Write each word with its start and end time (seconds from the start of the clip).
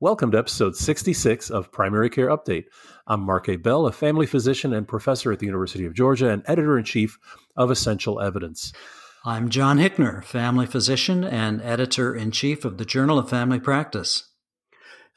Welcome 0.00 0.30
to 0.30 0.38
episode 0.38 0.76
66 0.76 1.50
of 1.50 1.72
Primary 1.72 2.08
Care 2.08 2.28
Update. 2.28 2.66
I'm 3.08 3.20
Mark 3.20 3.48
Ebell, 3.48 3.84
a 3.84 3.90
family 3.90 4.26
physician 4.26 4.72
and 4.72 4.86
professor 4.86 5.32
at 5.32 5.40
the 5.40 5.46
University 5.46 5.86
of 5.86 5.94
Georgia 5.94 6.28
and 6.28 6.44
editor 6.46 6.78
in 6.78 6.84
chief 6.84 7.18
of 7.56 7.68
Essential 7.68 8.20
Evidence. 8.20 8.72
I'm 9.24 9.48
John 9.48 9.78
Hickner, 9.78 10.22
family 10.22 10.66
physician 10.66 11.24
and 11.24 11.60
editor 11.62 12.14
in 12.14 12.30
chief 12.30 12.64
of 12.64 12.78
the 12.78 12.84
Journal 12.84 13.18
of 13.18 13.28
Family 13.28 13.58
Practice. 13.58 14.27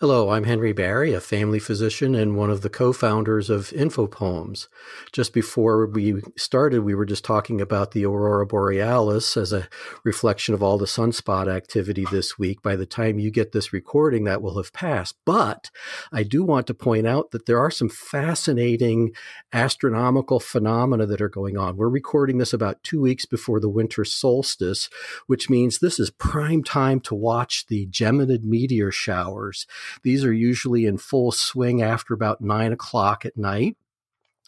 Hello, 0.02 0.31
I'm 0.31 0.45
Henry 0.45 0.73
Barry, 0.73 1.13
a 1.13 1.21
family 1.21 1.59
physician 1.59 2.15
and 2.15 2.36
one 2.36 2.49
of 2.49 2.61
the 2.61 2.71
co 2.71 2.91
founders 2.91 3.52
of 3.52 3.70
InfoPoems. 3.70 4.67
Just 5.11 5.31
before 5.31 5.85
we 5.85 6.23
started, 6.35 6.81
we 6.81 6.95
were 6.95 7.05
just 7.05 7.23
talking 7.23 7.61
about 7.61 7.91
the 7.91 8.07
Aurora 8.07 8.48
Borealis 8.48 9.38
as 9.38 9.53
a 9.53 9.70
reflection 10.03 10.55
of 10.55 10.63
all 10.63 10.80
the 10.80 10.88
sunspot 10.88 11.48
activity 11.48 12.03
this 12.09 12.39
week. 12.39 12.63
By 12.63 12.75
the 12.75 12.88
time 12.88 13.20
you 13.20 13.30
get 13.30 13.52
this 13.52 13.72
recording, 13.72 14.23
that 14.23 14.41
will 14.41 14.58
have 14.58 14.73
passed. 14.73 15.17
But 15.23 15.70
I 16.11 16.23
do 16.23 16.44
want 16.44 16.66
to 16.66 16.73
point 16.73 17.05
out 17.05 17.30
that 17.30 17.45
there 17.45 17.59
are 17.59 17.70
some 17.70 17.89
fascinating 17.89 19.11
astronomical 19.53 20.39
phenomena 20.39 21.05
that 21.05 21.22
are 21.22 21.30
going 21.30 21.59
on. 21.59 21.77
We're 21.77 21.89
recording 21.89 22.39
this 22.39 22.53
about 22.53 22.81
two 22.81 23.02
weeks 23.02 23.27
before 23.27 23.59
the 23.59 23.70
winter 23.70 24.03
solstice, 24.03 24.89
which 25.27 25.47
means 25.47 25.77
this 25.77 25.99
is 25.99 26.09
prime 26.09 26.63
time 26.63 27.02
to 27.02 27.13
watch 27.13 27.67
the 27.67 27.86
Geminid 27.86 28.44
meteor 28.44 28.91
showers. 28.91 29.67
These 30.04 30.23
are 30.23 30.34
usually 30.34 30.86
in 30.86 30.98
full 30.98 31.31
swing 31.31 31.81
after 31.81 32.13
about 32.13 32.41
nine 32.41 32.73
o'clock 32.73 33.26
at 33.26 33.38
night. 33.38 33.77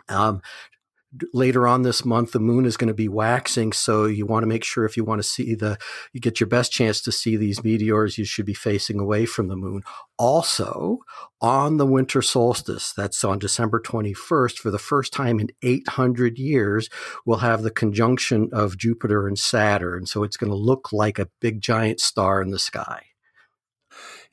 Um, 0.10 0.42
later 1.32 1.68
on 1.68 1.84
this 1.84 2.04
month 2.04 2.32
the 2.32 2.40
moon 2.40 2.66
is 2.66 2.78
going 2.78 2.88
to 2.88 2.94
be 2.94 3.08
waxing 3.08 3.72
so 3.72 4.06
you 4.06 4.26
want 4.26 4.42
to 4.42 4.48
make 4.48 4.64
sure 4.64 4.84
if 4.84 4.98
you 4.98 5.04
want 5.04 5.20
to 5.20 5.28
see 5.28 5.54
the 5.54 5.78
you 6.12 6.20
get 6.20 6.40
your 6.40 6.48
best 6.48 6.72
chance 6.72 7.02
to 7.02 7.12
see 7.12 7.38
these 7.38 7.64
meteors 7.64 8.18
you 8.18 8.26
should 8.26 8.46
be 8.46 8.54
facing 8.54 9.00
away 9.00 9.26
from 9.26 9.48
the 9.48 9.56
moon 9.56 9.84
also 10.18 10.98
on 11.40 11.78
the 11.78 11.86
winter 11.86 12.22
solstice 12.22 12.94
that's 12.94 13.24
on 13.24 13.38
december 13.38 13.80
21st 13.80 14.58
for 14.58 14.72
the 14.72 14.80
first 14.80 15.14
time 15.14 15.40
in 15.40 15.50
800 15.62 16.40
years 16.40 16.90
we'll 17.26 17.38
have 17.38 17.62
the 17.62 17.72
conjunction 17.72 18.50
of 18.52 18.78
jupiter 18.78 19.28
and 19.28 19.38
saturn 19.38 20.06
so 20.06 20.24
it's 20.24 20.38
going 20.38 20.52
to 20.52 20.58
look 20.58 20.92
like 20.92 21.20
a 21.20 21.30
big 21.40 21.62
giant 21.62 22.00
star 22.00 22.42
in 22.42 22.50
the 22.50 22.60
sky 22.60 23.04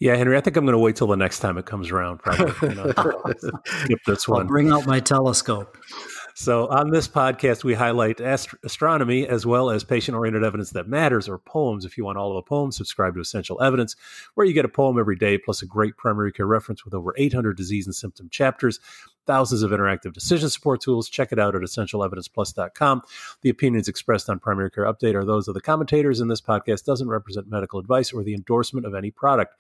yeah, 0.01 0.17
Henry, 0.17 0.35
I 0.37 0.41
think 0.41 0.57
I'm 0.57 0.65
going 0.65 0.73
to 0.73 0.79
wait 0.79 0.97
till 0.97 1.07
the 1.07 1.17
next 1.17 1.41
time 1.41 1.59
it 1.59 1.67
comes 1.67 1.91
around. 1.91 2.19
Probably, 2.19 2.71
you 2.71 2.75
know, 2.75 2.91
skip 3.85 3.99
this 4.07 4.27
one. 4.27 4.43
I'll 4.43 4.49
bring 4.49 4.73
out 4.73 4.87
my 4.87 4.99
telescope. 4.99 5.77
So, 6.35 6.69
on 6.69 6.91
this 6.91 7.07
podcast, 7.07 7.65
we 7.65 7.75
highlight 7.75 8.19
ast- 8.19 8.55
astronomy 8.65 9.29
as 9.29 9.45
well 9.45 9.69
as 9.69 9.85
patient 9.85 10.17
oriented 10.17 10.43
evidence 10.43 10.71
that 10.71 10.89
matters 10.89 11.29
or 11.29 11.37
poems. 11.37 11.85
If 11.85 11.99
you 11.99 12.07
want 12.07 12.17
all 12.17 12.31
of 12.31 12.43
the 12.43 12.49
poems, 12.49 12.79
subscribe 12.79 13.13
to 13.15 13.21
Essential 13.21 13.61
Evidence, 13.63 13.95
where 14.35 14.47
you 14.47 14.55
get 14.55 14.65
a 14.65 14.69
poem 14.71 14.99
every 14.99 15.17
day 15.17 15.37
plus 15.37 15.61
a 15.61 15.67
great 15.67 15.99
primary 15.99 16.33
care 16.33 16.47
reference 16.47 16.83
with 16.83 16.95
over 16.95 17.13
800 17.19 17.59
disease 17.59 17.87
and 17.87 17.95
symptom 17.95 18.31
chapters 18.31 18.81
thousands 19.31 19.63
of 19.63 19.71
interactive 19.71 20.13
decision 20.13 20.51
support 20.51 20.81
tools. 20.81 21.09
Check 21.09 21.31
it 21.31 21.39
out 21.39 21.55
at 21.55 21.63
essentialevidenceplus.com. 21.63 23.03
The 23.43 23.51
opinions 23.51 23.87
expressed 23.87 24.29
on 24.29 24.41
Primary 24.41 24.73
Care 24.73 24.87
Update 24.87 25.15
are 25.15 25.25
those 25.25 25.47
of 25.47 25.55
the 25.55 25.61
commentators, 25.61 26.19
and 26.19 26.29
this 26.29 26.41
podcast 26.41 26.85
doesn't 26.85 27.09
represent 27.09 27.49
medical 27.49 27.79
advice 27.79 28.13
or 28.13 28.25
the 28.25 28.35
endorsement 28.35 28.87
of 28.87 28.95
any 28.97 29.13
product. 29.13 29.55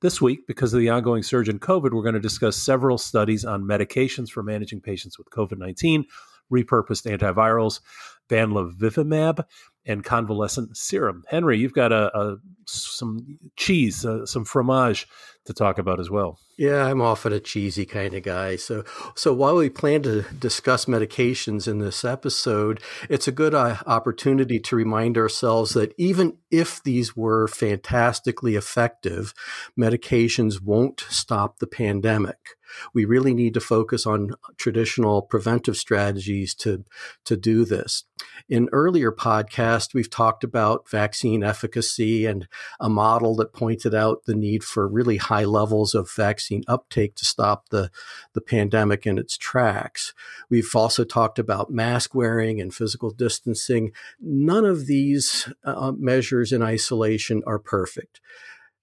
This 0.02 0.20
week, 0.20 0.48
because 0.48 0.74
of 0.74 0.80
the 0.80 0.90
ongoing 0.90 1.22
surge 1.22 1.48
in 1.48 1.60
COVID, 1.60 1.94
we're 1.94 2.02
going 2.02 2.16
to 2.16 2.20
discuss 2.20 2.58
several 2.58 2.98
studies 2.98 3.46
on 3.46 3.66
medications 3.66 4.32
for 4.32 4.42
managing 4.42 4.82
patients 4.82 5.20
with 5.20 5.30
COVID 5.30 5.60
19, 5.60 6.06
repurposed 6.52 7.06
antivirals, 7.06 7.82
Bamlanivimab, 8.30 9.46
and 9.88 10.04
convalescent 10.04 10.76
serum. 10.76 11.24
Henry, 11.30 11.58
you've 11.58 11.74
got 11.74 11.92
a, 11.92 12.16
a 12.16 12.38
some 12.66 13.40
cheese, 13.56 14.06
uh, 14.06 14.26
some 14.26 14.44
fromage 14.44 15.08
to 15.46 15.54
talk 15.54 15.78
about 15.78 16.00
as 16.00 16.10
well. 16.10 16.38
Yeah, 16.58 16.86
I'm 16.86 17.02
often 17.02 17.32
a 17.32 17.40
cheesy 17.40 17.86
kind 17.86 18.14
of 18.14 18.24
guy. 18.24 18.58
So, 18.58 18.84
so 19.16 19.34
while 19.34 19.56
we 19.56 19.70
plan 19.70 20.02
to 20.04 20.24
discuss 20.38 20.86
medications 20.86 21.68
in 21.68 21.80
this 21.80 22.04
episode, 22.04 22.82
it's 23.10 23.28
a 23.28 23.32
good 23.32 23.54
uh, 23.56 23.78
opportunity 23.86 24.60
to 24.60 24.76
remind 24.76 25.18
ourselves 25.18 25.74
that 25.74 25.94
even 25.98 26.38
if 26.52 26.84
these 26.84 27.16
were 27.16 27.48
fantastically 27.48 28.56
effective, 28.56 29.34
medications 29.80 30.62
won't 30.62 31.06
stop 31.10 31.60
the 31.60 31.68
pandemic. 31.68 32.58
We 32.94 33.06
really 33.06 33.34
need 33.34 33.54
to 33.54 33.62
focus 33.62 34.06
on 34.06 34.32
traditional 34.58 35.22
preventive 35.22 35.78
strategies 35.78 36.54
to, 36.56 36.84
to 37.24 37.38
do 37.38 37.64
this. 37.64 38.04
In 38.50 38.70
earlier 38.72 39.12
podcasts, 39.12 39.94
we've 39.94 40.10
talked 40.10 40.44
about 40.44 40.90
vaccine 40.90 41.44
efficacy 41.44 42.26
and 42.26 42.48
a 42.80 42.90
model 42.90 43.36
that 43.38 43.54
pointed 43.54 43.94
out 43.94 44.24
the 44.26 44.36
need 44.36 44.64
for 44.64 44.88
really 44.88 45.18
high 45.18 45.44
levels 45.44 45.94
of 45.94 46.12
vaccine 46.12 46.64
uptake 46.68 47.16
to 47.16 47.26
stop 47.26 47.70
the, 47.70 47.92
the 48.34 48.42
pandemic 48.42 49.06
in 49.06 49.18
its 49.18 49.38
tracks. 49.38 50.14
We've 50.50 50.74
also 50.76 51.04
talked 51.04 51.40
about 51.40 51.72
mask 51.72 52.16
wearing 52.16 52.62
and 52.62 52.74
physical 52.74 53.12
distancing. 53.12 53.92
None 54.20 54.66
of 54.66 54.86
these 54.86 55.52
uh, 55.64 55.92
measures 55.98 56.54
in 56.54 56.62
isolation 56.62 57.44
are 57.46 57.60
perfect. 57.60 58.22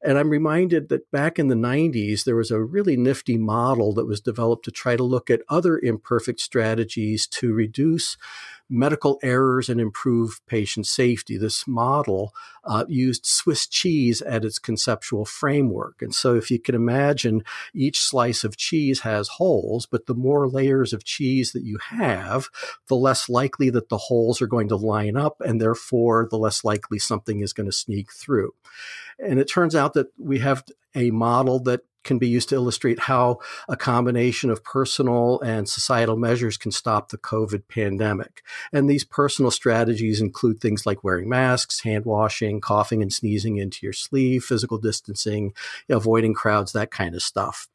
And 0.04 0.18
I'm 0.18 0.28
reminded 0.28 0.90
that 0.90 1.10
back 1.10 1.38
in 1.38 1.48
the 1.48 1.54
90s, 1.54 2.24
there 2.24 2.36
was 2.36 2.50
a 2.50 2.60
really 2.60 2.94
nifty 2.94 3.38
model 3.38 3.94
that 3.94 4.06
was 4.06 4.20
developed 4.20 4.66
to 4.66 4.70
try 4.70 4.96
to 4.96 5.02
look 5.02 5.30
at 5.30 5.40
other 5.48 5.78
imperfect 5.78 6.40
strategies 6.40 7.26
to 7.28 7.54
reduce 7.54 8.18
medical 8.68 9.18
errors 9.22 9.68
and 9.68 9.80
improve 9.80 10.40
patient 10.46 10.86
safety. 10.86 11.38
This 11.38 11.66
model 11.66 12.34
uh, 12.64 12.84
used 12.88 13.24
Swiss 13.24 13.66
cheese 13.66 14.20
at 14.22 14.44
its 14.44 14.58
conceptual 14.58 15.24
framework. 15.24 16.00
And 16.00 16.14
so, 16.14 16.34
if 16.34 16.50
you 16.50 16.58
can 16.58 16.74
imagine, 16.74 17.42
each 17.74 18.00
slice 18.00 18.44
of 18.44 18.56
cheese 18.56 19.00
has 19.00 19.28
holes, 19.28 19.86
but 19.86 20.06
the 20.06 20.14
more 20.14 20.48
layers 20.48 20.92
of 20.92 21.04
cheese 21.04 21.52
that 21.52 21.62
you 21.62 21.78
have, 21.90 22.48
the 22.88 22.96
less 22.96 23.28
likely 23.28 23.70
that 23.70 23.88
the 23.88 23.98
holes 23.98 24.42
are 24.42 24.46
going 24.46 24.68
to 24.68 24.76
line 24.76 25.16
up, 25.16 25.40
and 25.40 25.60
therefore, 25.60 26.26
the 26.30 26.38
less 26.38 26.64
likely 26.64 26.98
something 26.98 27.40
is 27.40 27.52
going 27.52 27.68
to 27.68 27.72
sneak 27.72 28.12
through. 28.12 28.52
And 29.18 29.38
it 29.38 29.48
turns 29.48 29.74
out 29.74 29.94
that 29.94 30.08
we 30.18 30.38
have 30.40 30.64
a 30.94 31.10
model 31.10 31.60
that 31.60 31.80
can 32.04 32.18
be 32.18 32.28
used 32.28 32.50
to 32.50 32.54
illustrate 32.54 33.00
how 33.00 33.38
a 33.68 33.76
combination 33.76 34.50
of 34.50 34.62
personal 34.62 35.40
and 35.40 35.68
societal 35.68 36.16
measures 36.16 36.56
can 36.56 36.70
stop 36.70 37.08
the 37.08 37.18
COVID 37.18 37.62
pandemic. 37.66 38.42
And 38.72 38.88
these 38.88 39.04
personal 39.04 39.50
strategies 39.50 40.20
include 40.20 40.60
things 40.60 40.86
like 40.86 41.02
wearing 41.02 41.28
masks, 41.28 41.80
hand 41.80 42.04
washing, 42.04 42.60
coughing 42.60 43.02
and 43.02 43.12
sneezing 43.12 43.56
into 43.56 43.78
your 43.82 43.94
sleeve, 43.94 44.44
physical 44.44 44.78
distancing, 44.78 45.54
avoiding 45.88 46.34
crowds, 46.34 46.72
that 46.72 46.90
kind 46.90 47.14
of 47.14 47.22
stuff. 47.22 47.68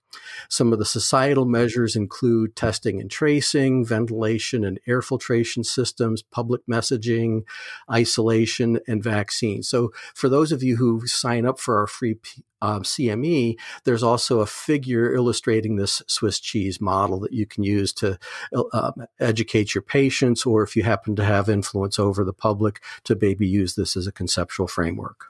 Some 0.49 0.73
of 0.73 0.79
the 0.79 0.85
societal 0.85 1.45
measures 1.45 1.95
include 1.95 2.55
testing 2.55 2.99
and 2.99 3.09
tracing, 3.09 3.85
ventilation 3.85 4.63
and 4.63 4.79
air 4.87 5.01
filtration 5.01 5.63
systems, 5.63 6.21
public 6.21 6.61
messaging, 6.69 7.43
isolation, 7.91 8.79
and 8.87 9.03
vaccines. 9.03 9.69
So, 9.69 9.91
for 10.15 10.29
those 10.29 10.51
of 10.51 10.63
you 10.63 10.77
who 10.77 11.05
sign 11.07 11.45
up 11.45 11.59
for 11.59 11.77
our 11.77 11.87
free 11.87 12.17
um, 12.61 12.83
CME, 12.83 13.57
there's 13.85 14.03
also 14.03 14.39
a 14.39 14.45
figure 14.45 15.13
illustrating 15.13 15.75
this 15.75 16.01
Swiss 16.07 16.39
cheese 16.39 16.81
model 16.81 17.19
that 17.21 17.33
you 17.33 17.45
can 17.45 17.63
use 17.63 17.93
to 17.93 18.19
uh, 18.53 18.91
educate 19.19 19.73
your 19.73 19.81
patients, 19.81 20.45
or 20.45 20.63
if 20.63 20.75
you 20.75 20.83
happen 20.83 21.15
to 21.15 21.23
have 21.23 21.49
influence 21.49 21.99
over 21.99 22.23
the 22.23 22.33
public, 22.33 22.81
to 23.05 23.17
maybe 23.19 23.47
use 23.47 23.75
this 23.75 23.95
as 23.95 24.07
a 24.07 24.11
conceptual 24.11 24.67
framework. 24.67 25.28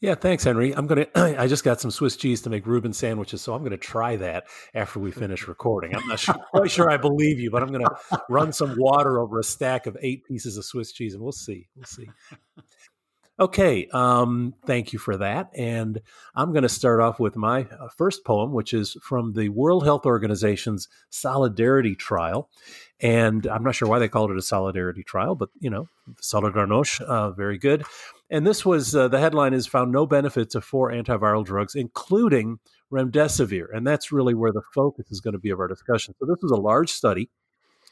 Yeah, 0.00 0.14
thanks, 0.14 0.44
Henry. 0.44 0.74
I'm 0.74 0.86
gonna. 0.86 1.06
I 1.14 1.46
just 1.46 1.64
got 1.64 1.80
some 1.80 1.90
Swiss 1.90 2.16
cheese 2.16 2.42
to 2.42 2.50
make 2.50 2.66
Reuben 2.66 2.92
sandwiches, 2.92 3.40
so 3.40 3.54
I'm 3.54 3.62
gonna 3.62 3.78
try 3.78 4.16
that 4.16 4.44
after 4.74 5.00
we 5.00 5.10
finish 5.10 5.48
recording. 5.48 5.94
I'm 5.94 6.06
not 6.06 6.18
sure, 6.18 6.34
quite 6.50 6.70
sure 6.70 6.90
I 6.90 6.98
believe 6.98 7.40
you, 7.40 7.50
but 7.50 7.62
I'm 7.62 7.72
gonna 7.72 7.96
run 8.28 8.52
some 8.52 8.74
water 8.76 9.18
over 9.20 9.38
a 9.40 9.44
stack 9.44 9.86
of 9.86 9.96
eight 10.00 10.24
pieces 10.26 10.58
of 10.58 10.64
Swiss 10.64 10.92
cheese, 10.92 11.14
and 11.14 11.22
we'll 11.22 11.32
see. 11.32 11.68
We'll 11.76 11.86
see. 11.86 12.08
Okay, 13.38 13.86
um, 13.92 14.54
thank 14.64 14.94
you 14.94 14.98
for 14.98 15.18
that. 15.18 15.50
And 15.54 16.00
I'm 16.34 16.52
going 16.52 16.62
to 16.62 16.70
start 16.70 17.02
off 17.02 17.20
with 17.20 17.36
my 17.36 17.64
uh, 17.64 17.88
first 17.94 18.24
poem, 18.24 18.54
which 18.54 18.72
is 18.72 18.96
from 19.02 19.34
the 19.34 19.50
World 19.50 19.84
Health 19.84 20.06
Organization's 20.06 20.88
Solidarity 21.10 21.94
Trial. 21.94 22.48
And 22.98 23.46
I'm 23.46 23.62
not 23.62 23.74
sure 23.74 23.88
why 23.88 23.98
they 23.98 24.08
called 24.08 24.30
it 24.30 24.38
a 24.38 24.42
solidarity 24.42 25.02
trial, 25.02 25.34
but 25.34 25.50
you 25.60 25.68
know, 25.68 25.86
Solidarność, 26.22 27.02
uh, 27.02 27.30
very 27.32 27.58
good. 27.58 27.84
And 28.30 28.46
this 28.46 28.64
was 28.64 28.94
uh, 28.94 29.08
the 29.08 29.20
headline 29.20 29.54
is 29.54 29.66
found 29.66 29.92
no 29.92 30.06
benefits 30.06 30.54
of 30.54 30.64
four 30.64 30.90
antiviral 30.90 31.44
drugs, 31.44 31.74
including 31.74 32.58
remdesivir. 32.92 33.66
And 33.72 33.86
that's 33.86 34.10
really 34.10 34.34
where 34.34 34.52
the 34.52 34.62
focus 34.74 35.06
is 35.10 35.20
going 35.20 35.32
to 35.32 35.38
be 35.38 35.50
of 35.50 35.60
our 35.60 35.68
discussion. 35.68 36.14
So 36.18 36.26
this 36.26 36.42
was 36.42 36.52
a 36.52 36.56
large 36.56 36.90
study. 36.90 37.30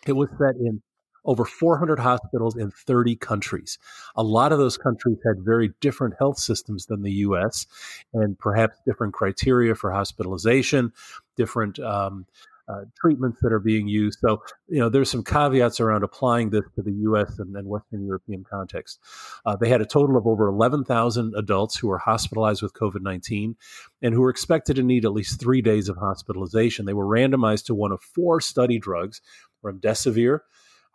It 0.06 0.12
was 0.12 0.28
set 0.38 0.56
in 0.56 0.82
over 1.24 1.44
400 1.44 1.98
hospitals 1.98 2.56
in 2.56 2.70
30 2.70 3.16
countries. 3.16 3.78
A 4.16 4.22
lot 4.22 4.52
of 4.52 4.58
those 4.58 4.76
countries 4.76 5.18
had 5.24 5.42
very 5.42 5.72
different 5.80 6.14
health 6.18 6.38
systems 6.38 6.86
than 6.86 7.02
the 7.02 7.12
US 7.12 7.66
and 8.12 8.38
perhaps 8.38 8.76
different 8.86 9.14
criteria 9.14 9.74
for 9.74 9.90
hospitalization, 9.90 10.92
different 11.36 11.78
um, 11.78 12.26
uh, 12.68 12.82
treatments 12.98 13.38
that 13.42 13.52
are 13.52 13.58
being 13.58 13.86
used. 13.86 14.18
So, 14.20 14.42
you 14.68 14.78
know, 14.78 14.88
there's 14.88 15.10
some 15.10 15.24
caveats 15.24 15.80
around 15.80 16.02
applying 16.02 16.50
this 16.50 16.64
to 16.76 16.82
the 16.82 16.92
U.S. 16.92 17.38
and, 17.38 17.54
and 17.56 17.68
Western 17.68 18.04
European 18.04 18.44
context. 18.48 18.98
Uh, 19.44 19.56
they 19.56 19.68
had 19.68 19.80
a 19.80 19.86
total 19.86 20.16
of 20.16 20.26
over 20.26 20.46
11,000 20.48 21.34
adults 21.36 21.76
who 21.76 21.88
were 21.88 21.98
hospitalized 21.98 22.62
with 22.62 22.72
COVID 22.72 23.02
19 23.02 23.56
and 24.02 24.14
who 24.14 24.20
were 24.20 24.30
expected 24.30 24.76
to 24.76 24.82
need 24.82 25.04
at 25.04 25.12
least 25.12 25.40
three 25.40 25.62
days 25.62 25.88
of 25.88 25.96
hospitalization. 25.96 26.86
They 26.86 26.94
were 26.94 27.06
randomized 27.06 27.66
to 27.66 27.74
one 27.74 27.92
of 27.92 28.00
four 28.00 28.40
study 28.40 28.78
drugs 28.78 29.20
remdesivir, 29.64 30.40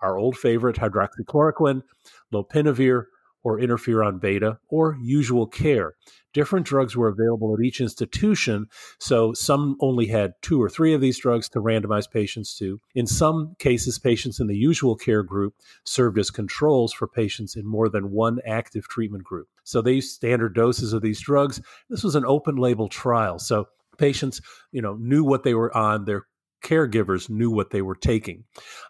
our 0.02 0.18
old 0.18 0.38
favorite 0.38 0.78
hydroxychloroquine, 0.78 1.82
lopinavir, 2.34 3.06
or 3.44 3.60
interferon 3.60 4.20
beta, 4.20 4.60
or 4.70 4.98
usual 5.02 5.48
care. 5.48 5.94
Different 6.34 6.66
drugs 6.66 6.96
were 6.96 7.08
available 7.08 7.56
at 7.56 7.64
each 7.64 7.82
institution, 7.82 8.68
so 9.00 9.34
some 9.34 9.78
only 9.80 10.08
had 10.08 10.34
two 10.42 10.62
or 10.62 10.70
three 10.70 10.94
of 10.94 11.02
these 11.02 11.18
drugs 11.18 11.50
to 11.50 11.60
randomize 11.60 12.10
patients 12.10 12.56
to. 12.58 12.78
In 12.94 13.08
some 13.08 13.56
cases, 13.58 13.98
patients 13.98 14.40
in 14.40 14.48
the 14.48 14.56
usual 14.56 14.96
care 14.96 15.24
group 15.24 15.56
served 15.86 16.20
as 16.20 16.30
controls 16.30 16.94
for 16.94 17.08
patients 17.08 17.56
in 17.56 17.66
more 17.66 17.90
than 17.90 18.12
one 18.12 18.40
active 18.46 18.88
treatment 18.88 19.24
group. 19.24 19.48
So 19.64 19.82
they 19.82 19.94
used 19.94 20.14
standard 20.14 20.54
doses 20.54 20.94
of 20.94 21.02
these 21.02 21.20
drugs. 21.20 21.62
This 21.90 22.04
was 22.04 22.16
an 22.16 22.26
open 22.26 22.58
label 22.58 22.90
trial, 22.90 23.40
so 23.40 23.66
patients, 23.98 24.42
you 24.72 24.82
know, 24.82 24.96
knew 25.00 25.24
what 25.24 25.44
they 25.44 25.54
were 25.54 25.76
on. 25.76 26.06
Their 26.06 26.26
caregivers 26.62 27.30
knew 27.30 27.52
what 27.52 27.72
they 27.72 27.82
were 27.82 27.96
taking. 27.96 28.44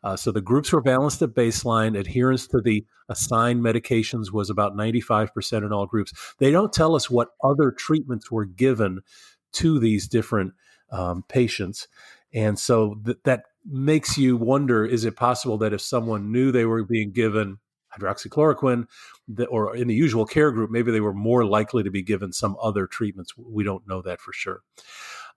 Uh, 0.04 0.16
so 0.16 0.32
the 0.32 0.42
groups 0.42 0.72
were 0.72 0.82
balanced 0.82 1.22
at 1.22 1.30
baseline. 1.30 1.98
Adherence 1.98 2.48
to 2.48 2.62
the 2.62 2.86
assigned 3.10 3.62
medications 3.62 4.32
was 4.32 4.50
about 4.50 4.76
95% 4.76 5.58
in 5.58 5.74
all 5.74 5.86
groups. 5.86 6.14
They 6.40 6.52
don't 6.52 6.74
tell 6.74 6.96
us 6.96 7.10
what 7.10 7.30
other 7.44 7.72
treatments 7.72 8.32
were 8.32 8.46
given 8.46 9.02
to 9.54 9.80
these 9.80 10.08
different 10.08 10.54
um, 10.92 11.24
patients. 11.28 11.88
And 12.34 12.58
so 12.58 12.96
th- 13.06 13.18
that 13.24 13.44
makes 13.66 14.18
you 14.18 14.38
wonder 14.38 14.86
is 14.86 15.06
it 15.06 15.16
possible 15.16 15.58
that 15.60 15.74
if 15.74 15.82
someone 15.82 16.32
knew 16.32 16.52
they 16.52 16.66
were 16.66 16.84
being 16.84 17.12
given 17.12 17.58
hydroxychloroquine 17.98 18.86
or 19.50 19.76
in 19.76 19.88
the 19.88 19.96
usual 19.96 20.26
care 20.26 20.52
group, 20.52 20.70
maybe 20.70 20.92
they 20.92 21.02
were 21.02 21.14
more 21.14 21.46
likely 21.46 21.84
to 21.84 21.92
be 21.92 22.02
given 22.02 22.32
some 22.32 22.56
other 22.62 22.86
treatments? 22.88 23.34
We 23.38 23.64
don't 23.64 23.88
know 23.88 24.02
that 24.04 24.22
for 24.22 24.34
sure. 24.34 24.62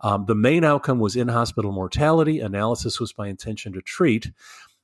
Um, 0.02 0.24
the 0.26 0.34
main 0.34 0.64
outcome 0.64 0.98
was 0.98 1.16
in 1.16 1.28
hospital 1.28 1.72
mortality. 1.72 2.40
Analysis 2.40 2.98
was 2.98 3.12
by 3.12 3.28
intention 3.28 3.72
to 3.72 3.82
treat. 3.82 4.30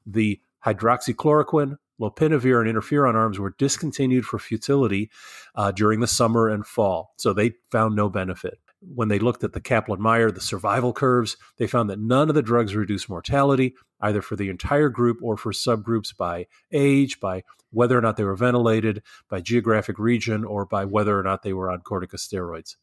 The 0.06 0.41
hydroxychloroquine, 0.65 1.76
lopinavir, 2.00 2.61
and 2.61 2.73
interferon 2.73 3.15
arms 3.15 3.38
were 3.38 3.55
discontinued 3.59 4.25
for 4.25 4.38
futility 4.38 5.11
uh, 5.55 5.73
during 5.73 6.00
the 6.00 6.06
summer 6.06 6.49
and 6.49 6.67
fall. 6.67 7.15
So 7.17 7.32
they 7.32 7.53
found 7.70 7.97
no 7.97 8.09
benefit. 8.09 8.59
When 8.81 9.09
they 9.09 9.19
looked 9.19 9.43
at 9.43 9.55
the 9.55 9.61
Kaplan 9.61 10.00
Meier, 10.00 10.31
the 10.31 10.41
survival 10.41 10.93
curves, 10.93 11.37
they 11.56 11.67
found 11.67 11.91
that 11.91 11.99
none 11.99 12.29
of 12.29 12.37
the 12.37 12.43
drugs 12.43 12.76
reduced 12.76 13.09
mortality, 13.09 13.75
either 14.00 14.23
for 14.23 14.37
the 14.37 14.50
entire 14.50 14.88
group 14.88 15.19
or 15.20 15.37
for 15.37 15.50
subgroups 15.50 16.17
by 16.17 16.47
age, 16.70 17.19
by 17.19 17.43
whether 17.70 17.99
or 17.99 18.00
not 18.00 18.17
they 18.17 18.23
were 18.23 18.37
ventilated, 18.37 19.03
by 19.29 19.41
geographic 19.41 19.99
region, 19.99 20.44
or 20.44 20.65
by 20.65 20.85
whether 20.85 21.19
or 21.19 21.25
not 21.25 21.43
they 21.43 21.53
were 21.53 21.70
on 21.70 21.81
corticosteroids 21.81 22.76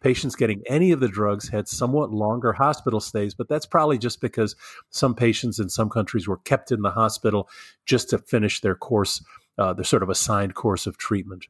patients 0.00 0.36
getting 0.36 0.62
any 0.66 0.92
of 0.92 1.00
the 1.00 1.08
drugs 1.08 1.48
had 1.48 1.68
somewhat 1.68 2.10
longer 2.10 2.52
hospital 2.52 3.00
stays, 3.00 3.34
but 3.34 3.48
that's 3.48 3.66
probably 3.66 3.98
just 3.98 4.20
because 4.20 4.54
some 4.90 5.14
patients 5.14 5.58
in 5.58 5.68
some 5.68 5.90
countries 5.90 6.28
were 6.28 6.38
kept 6.38 6.70
in 6.70 6.82
the 6.82 6.90
hospital 6.90 7.48
just 7.86 8.10
to 8.10 8.18
finish 8.18 8.60
their 8.60 8.74
course, 8.74 9.24
uh, 9.58 9.72
their 9.72 9.84
sort 9.84 10.02
of 10.02 10.08
assigned 10.08 10.54
course 10.54 10.86
of 10.86 10.98
treatment. 10.98 11.46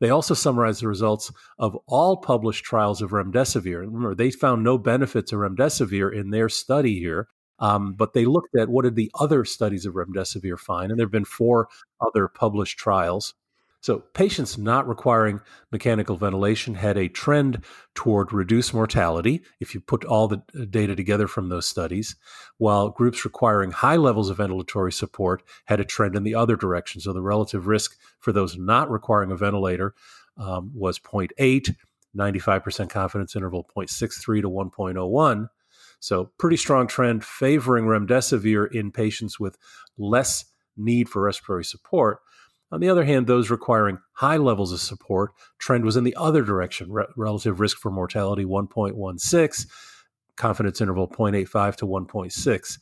They 0.00 0.10
also 0.10 0.34
summarized 0.34 0.82
the 0.82 0.88
results 0.88 1.32
of 1.58 1.76
all 1.86 2.18
published 2.18 2.64
trials 2.64 3.00
of 3.00 3.10
remdesivir. 3.10 3.80
Remember, 3.80 4.14
they 4.14 4.30
found 4.30 4.62
no 4.62 4.76
benefit 4.78 5.26
to 5.28 5.36
remdesivir 5.36 6.14
in 6.14 6.30
their 6.30 6.48
study 6.48 6.98
here, 6.98 7.28
um, 7.58 7.94
but 7.94 8.12
they 8.12 8.26
looked 8.26 8.54
at 8.54 8.68
what 8.68 8.82
did 8.82 8.96
the 8.96 9.10
other 9.18 9.44
studies 9.44 9.86
of 9.86 9.94
remdesivir 9.94 10.58
find, 10.58 10.90
and 10.90 10.98
there 10.98 11.06
have 11.06 11.12
been 11.12 11.24
four 11.24 11.68
other 12.00 12.28
published 12.28 12.78
trials. 12.78 13.34
So, 13.86 14.00
patients 14.14 14.58
not 14.58 14.88
requiring 14.88 15.40
mechanical 15.70 16.16
ventilation 16.16 16.74
had 16.74 16.98
a 16.98 17.06
trend 17.06 17.64
toward 17.94 18.32
reduced 18.32 18.74
mortality 18.74 19.42
if 19.60 19.74
you 19.74 19.80
put 19.80 20.04
all 20.04 20.26
the 20.26 20.42
uh, 20.60 20.64
data 20.68 20.96
together 20.96 21.28
from 21.28 21.50
those 21.50 21.68
studies, 21.68 22.16
while 22.58 22.88
groups 22.88 23.24
requiring 23.24 23.70
high 23.70 23.94
levels 23.94 24.28
of 24.28 24.38
ventilatory 24.38 24.92
support 24.92 25.44
had 25.66 25.78
a 25.78 25.84
trend 25.84 26.16
in 26.16 26.24
the 26.24 26.34
other 26.34 26.56
direction. 26.56 27.00
So, 27.00 27.12
the 27.12 27.22
relative 27.22 27.68
risk 27.68 27.96
for 28.18 28.32
those 28.32 28.58
not 28.58 28.90
requiring 28.90 29.30
a 29.30 29.36
ventilator 29.36 29.94
um, 30.36 30.72
was 30.74 30.98
0.8, 30.98 31.72
95% 32.16 32.90
confidence 32.90 33.36
interval 33.36 33.70
0.63 33.76 34.42
to 34.42 34.50
1.01. 34.50 35.48
So, 36.00 36.32
pretty 36.40 36.56
strong 36.56 36.88
trend 36.88 37.24
favoring 37.24 37.84
remdesivir 37.84 38.68
in 38.72 38.90
patients 38.90 39.38
with 39.38 39.56
less 39.96 40.44
need 40.76 41.08
for 41.08 41.22
respiratory 41.22 41.64
support. 41.64 42.18
On 42.72 42.80
the 42.80 42.88
other 42.88 43.04
hand, 43.04 43.26
those 43.26 43.50
requiring 43.50 43.98
high 44.12 44.36
levels 44.36 44.72
of 44.72 44.80
support, 44.80 45.32
trend 45.58 45.84
was 45.84 45.96
in 45.96 46.04
the 46.04 46.16
other 46.16 46.42
direction. 46.42 46.90
Re- 46.90 47.06
relative 47.16 47.60
risk 47.60 47.78
for 47.78 47.90
mortality 47.90 48.44
1.16, 48.44 49.66
confidence 50.36 50.80
interval 50.80 51.08
0.85 51.08 51.76
to 51.76 51.86
1.6. 51.86 52.78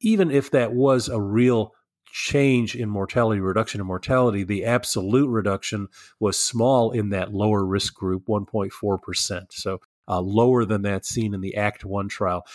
Even 0.00 0.30
if 0.30 0.50
that 0.50 0.72
was 0.72 1.08
a 1.08 1.20
real 1.20 1.72
change 2.12 2.76
in 2.76 2.88
mortality, 2.88 3.40
reduction 3.40 3.80
in 3.80 3.86
mortality, 3.86 4.44
the 4.44 4.64
absolute 4.64 5.28
reduction 5.28 5.88
was 6.20 6.38
small 6.38 6.90
in 6.90 7.10
that 7.10 7.32
lower 7.32 7.64
risk 7.64 7.94
group, 7.94 8.26
1.4%. 8.26 9.46
So 9.50 9.80
uh, 10.06 10.20
lower 10.20 10.64
than 10.64 10.82
that 10.82 11.06
seen 11.06 11.34
in 11.34 11.40
the 11.40 11.56
ACT 11.56 11.84
1 11.84 12.08
trial. 12.08 12.46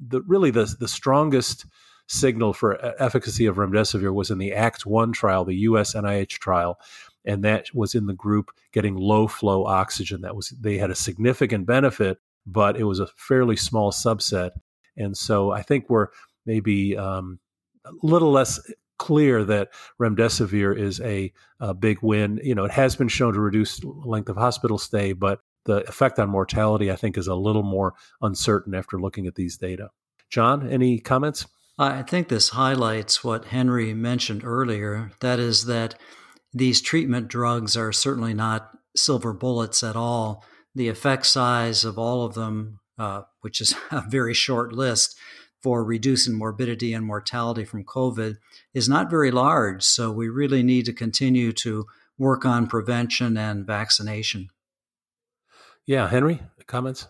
The, 0.00 0.22
really, 0.22 0.50
the, 0.50 0.74
the 0.78 0.88
strongest 0.88 1.66
signal 2.12 2.52
for 2.52 2.78
efficacy 3.02 3.46
of 3.46 3.56
remdesivir 3.56 4.12
was 4.12 4.30
in 4.30 4.38
the 4.38 4.52
ACT 4.52 4.86
1 4.86 5.12
trial, 5.12 5.44
the 5.44 5.56
US 5.56 5.94
NIH 5.94 6.38
trial, 6.38 6.78
and 7.24 7.42
that 7.44 7.66
was 7.74 7.94
in 7.94 8.06
the 8.06 8.14
group 8.14 8.50
getting 8.72 8.96
low 8.96 9.26
flow 9.26 9.64
oxygen. 9.64 10.20
That 10.20 10.36
was 10.36 10.50
they 10.50 10.78
had 10.78 10.90
a 10.90 10.94
significant 10.94 11.66
benefit, 11.66 12.18
but 12.46 12.76
it 12.76 12.84
was 12.84 13.00
a 13.00 13.06
fairly 13.16 13.56
small 13.56 13.92
subset. 13.92 14.50
And 14.96 15.16
so 15.16 15.50
I 15.50 15.62
think 15.62 15.88
we're 15.88 16.08
maybe 16.44 16.96
um, 16.96 17.38
a 17.84 17.92
little 18.02 18.30
less 18.30 18.60
clear 18.98 19.44
that 19.44 19.70
remdesivir 20.00 20.78
is 20.78 21.00
a, 21.00 21.32
a 21.60 21.74
big 21.74 22.02
win. 22.02 22.40
You 22.42 22.54
know, 22.54 22.64
it 22.64 22.70
has 22.72 22.94
been 22.94 23.08
shown 23.08 23.34
to 23.34 23.40
reduce 23.40 23.82
length 23.84 24.28
of 24.28 24.36
hospital 24.36 24.78
stay, 24.78 25.12
but 25.12 25.40
the 25.64 25.78
effect 25.88 26.18
on 26.18 26.28
mortality, 26.28 26.90
I 26.90 26.96
think, 26.96 27.16
is 27.16 27.28
a 27.28 27.34
little 27.34 27.62
more 27.62 27.94
uncertain 28.20 28.74
after 28.74 29.00
looking 29.00 29.26
at 29.26 29.34
these 29.34 29.56
data. 29.56 29.90
John, 30.28 30.68
any 30.68 30.98
comments? 30.98 31.46
I 31.78 32.02
think 32.02 32.28
this 32.28 32.50
highlights 32.50 33.24
what 33.24 33.46
Henry 33.46 33.94
mentioned 33.94 34.42
earlier 34.44 35.10
that 35.20 35.38
is, 35.38 35.64
that 35.66 35.94
these 36.52 36.82
treatment 36.82 37.28
drugs 37.28 37.76
are 37.76 37.92
certainly 37.92 38.34
not 38.34 38.70
silver 38.94 39.32
bullets 39.32 39.82
at 39.82 39.96
all. 39.96 40.44
The 40.74 40.88
effect 40.88 41.26
size 41.26 41.84
of 41.84 41.98
all 41.98 42.24
of 42.24 42.34
them, 42.34 42.80
uh, 42.98 43.22
which 43.40 43.60
is 43.60 43.74
a 43.90 44.02
very 44.08 44.34
short 44.34 44.72
list 44.72 45.18
for 45.62 45.84
reducing 45.84 46.34
morbidity 46.34 46.92
and 46.92 47.06
mortality 47.06 47.64
from 47.64 47.84
COVID, 47.84 48.36
is 48.74 48.88
not 48.88 49.10
very 49.10 49.30
large. 49.30 49.82
So 49.82 50.10
we 50.10 50.28
really 50.28 50.62
need 50.62 50.84
to 50.86 50.92
continue 50.92 51.52
to 51.52 51.86
work 52.18 52.44
on 52.44 52.66
prevention 52.66 53.36
and 53.36 53.66
vaccination. 53.66 54.48
Yeah, 55.86 56.08
Henry, 56.08 56.40
comments? 56.66 57.08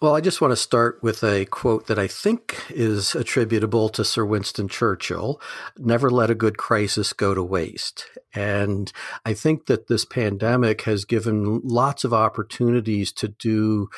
Well, 0.00 0.14
I 0.14 0.20
just 0.20 0.40
want 0.40 0.52
to 0.52 0.56
start 0.56 1.02
with 1.02 1.24
a 1.24 1.44
quote 1.46 1.88
that 1.88 1.98
I 1.98 2.06
think 2.06 2.62
is 2.70 3.16
attributable 3.16 3.88
to 3.88 4.04
Sir 4.04 4.24
Winston 4.24 4.68
Churchill 4.68 5.40
Never 5.76 6.08
let 6.08 6.30
a 6.30 6.36
good 6.36 6.56
crisis 6.56 7.12
go 7.12 7.34
to 7.34 7.42
waste. 7.42 8.06
And 8.32 8.92
I 9.26 9.34
think 9.34 9.66
that 9.66 9.88
this 9.88 10.04
pandemic 10.04 10.82
has 10.82 11.04
given 11.04 11.60
lots 11.64 12.04
of 12.04 12.14
opportunities 12.14 13.10
to 13.14 13.26
do 13.26 13.88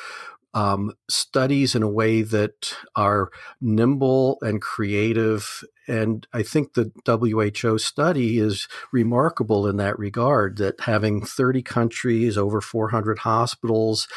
um, 0.53 0.93
studies 1.09 1.75
in 1.75 1.83
a 1.83 1.89
way 1.89 2.21
that 2.21 2.75
are 2.95 3.29
nimble 3.61 4.37
and 4.41 4.61
creative. 4.61 5.63
And 5.87 6.27
I 6.33 6.43
think 6.43 6.73
the 6.73 6.91
WHO 7.05 7.77
study 7.77 8.37
is 8.37 8.67
remarkable 8.91 9.67
in 9.67 9.77
that 9.77 9.97
regard 9.97 10.57
that 10.57 10.81
having 10.81 11.25
30 11.25 11.61
countries, 11.63 12.37
over 12.37 12.61
400 12.61 13.19
hospitals, 13.19 14.07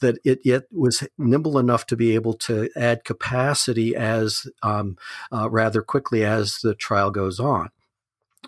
that 0.00 0.18
it 0.24 0.40
yet 0.44 0.64
was 0.72 1.06
nimble 1.18 1.58
enough 1.58 1.86
to 1.86 1.96
be 1.96 2.14
able 2.14 2.34
to 2.34 2.70
add 2.76 3.04
capacity 3.04 3.94
as 3.94 4.46
um, 4.62 4.96
uh, 5.32 5.50
rather 5.50 5.82
quickly 5.82 6.24
as 6.24 6.58
the 6.62 6.74
trial 6.74 7.10
goes 7.10 7.38
on 7.38 7.70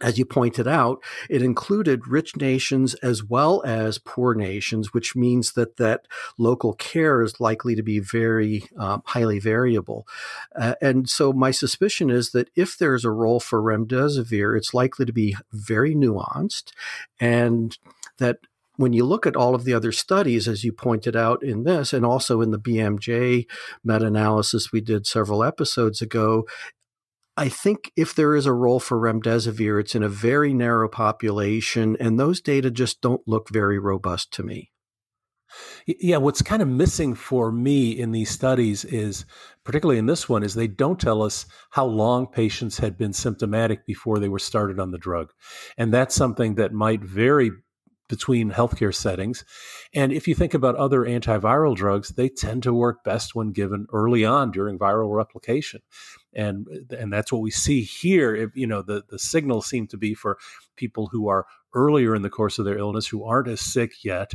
as 0.00 0.18
you 0.18 0.24
pointed 0.24 0.66
out, 0.66 1.02
it 1.28 1.42
included 1.42 2.08
rich 2.08 2.36
nations 2.36 2.94
as 2.94 3.22
well 3.22 3.62
as 3.64 3.98
poor 3.98 4.34
nations, 4.34 4.94
which 4.94 5.14
means 5.14 5.52
that 5.52 5.76
that 5.76 6.06
local 6.38 6.72
care 6.72 7.22
is 7.22 7.40
likely 7.40 7.74
to 7.74 7.82
be 7.82 7.98
very 7.98 8.64
um, 8.78 9.02
highly 9.06 9.38
variable. 9.38 10.06
Uh, 10.56 10.74
and 10.80 11.08
so 11.08 11.32
my 11.32 11.50
suspicion 11.50 12.10
is 12.10 12.30
that 12.30 12.48
if 12.56 12.78
there's 12.78 13.04
a 13.04 13.10
role 13.10 13.38
for 13.38 13.62
remdesivir, 13.62 14.56
it's 14.56 14.72
likely 14.72 15.04
to 15.04 15.12
be 15.12 15.36
very 15.52 15.94
nuanced 15.94 16.72
and 17.20 17.76
that 18.18 18.38
when 18.76 18.94
you 18.94 19.04
look 19.04 19.26
at 19.26 19.36
all 19.36 19.54
of 19.54 19.64
the 19.64 19.74
other 19.74 19.92
studies, 19.92 20.48
as 20.48 20.64
you 20.64 20.72
pointed 20.72 21.14
out 21.14 21.42
in 21.42 21.64
this, 21.64 21.92
and 21.92 22.06
also 22.06 22.40
in 22.40 22.50
the 22.50 22.58
BMJ 22.58 23.46
meta 23.84 24.06
analysis 24.06 24.72
we 24.72 24.80
did 24.80 25.06
several 25.06 25.44
episodes 25.44 26.00
ago, 26.00 26.46
I 27.36 27.48
think 27.48 27.92
if 27.96 28.14
there 28.14 28.36
is 28.36 28.44
a 28.44 28.52
role 28.52 28.78
for 28.78 28.98
remdesivir, 29.00 29.80
it's 29.80 29.94
in 29.94 30.02
a 30.02 30.08
very 30.08 30.52
narrow 30.52 30.88
population, 30.88 31.96
and 31.98 32.18
those 32.18 32.40
data 32.40 32.70
just 32.70 33.00
don't 33.00 33.26
look 33.26 33.48
very 33.48 33.78
robust 33.78 34.32
to 34.34 34.42
me. 34.42 34.70
Yeah, 35.86 36.18
what's 36.18 36.42
kind 36.42 36.62
of 36.62 36.68
missing 36.68 37.14
for 37.14 37.52
me 37.52 37.90
in 37.90 38.12
these 38.12 38.30
studies 38.30 38.84
is, 38.84 39.26
particularly 39.64 39.98
in 39.98 40.06
this 40.06 40.28
one, 40.28 40.42
is 40.42 40.54
they 40.54 40.66
don't 40.66 41.00
tell 41.00 41.22
us 41.22 41.46
how 41.70 41.84
long 41.84 42.26
patients 42.26 42.78
had 42.78 42.96
been 42.96 43.12
symptomatic 43.12 43.86
before 43.86 44.18
they 44.18 44.28
were 44.28 44.38
started 44.38 44.78
on 44.78 44.90
the 44.90 44.98
drug. 44.98 45.30
And 45.76 45.92
that's 45.92 46.14
something 46.14 46.54
that 46.54 46.72
might 46.72 47.02
vary 47.02 47.50
between 48.08 48.50
healthcare 48.50 48.94
settings. 48.94 49.44
And 49.94 50.12
if 50.12 50.28
you 50.28 50.34
think 50.34 50.54
about 50.54 50.76
other 50.76 51.00
antiviral 51.00 51.74
drugs, 51.74 52.10
they 52.10 52.28
tend 52.28 52.62
to 52.64 52.74
work 52.74 53.04
best 53.04 53.34
when 53.34 53.52
given 53.52 53.86
early 53.92 54.24
on 54.24 54.50
during 54.50 54.78
viral 54.78 55.14
replication. 55.14 55.80
And 56.34 56.66
and 56.96 57.12
that's 57.12 57.32
what 57.32 57.42
we 57.42 57.50
see 57.50 57.82
here. 57.82 58.34
If 58.34 58.50
you 58.54 58.66
know 58.66 58.82
the 58.82 59.04
the 59.08 59.18
signals 59.18 59.66
seem 59.66 59.86
to 59.88 59.96
be 59.96 60.14
for 60.14 60.38
people 60.76 61.08
who 61.08 61.28
are 61.28 61.46
earlier 61.74 62.14
in 62.14 62.22
the 62.22 62.30
course 62.30 62.58
of 62.58 62.64
their 62.64 62.78
illness 62.78 63.06
who 63.06 63.24
aren't 63.24 63.48
as 63.48 63.60
sick 63.60 64.04
yet. 64.04 64.34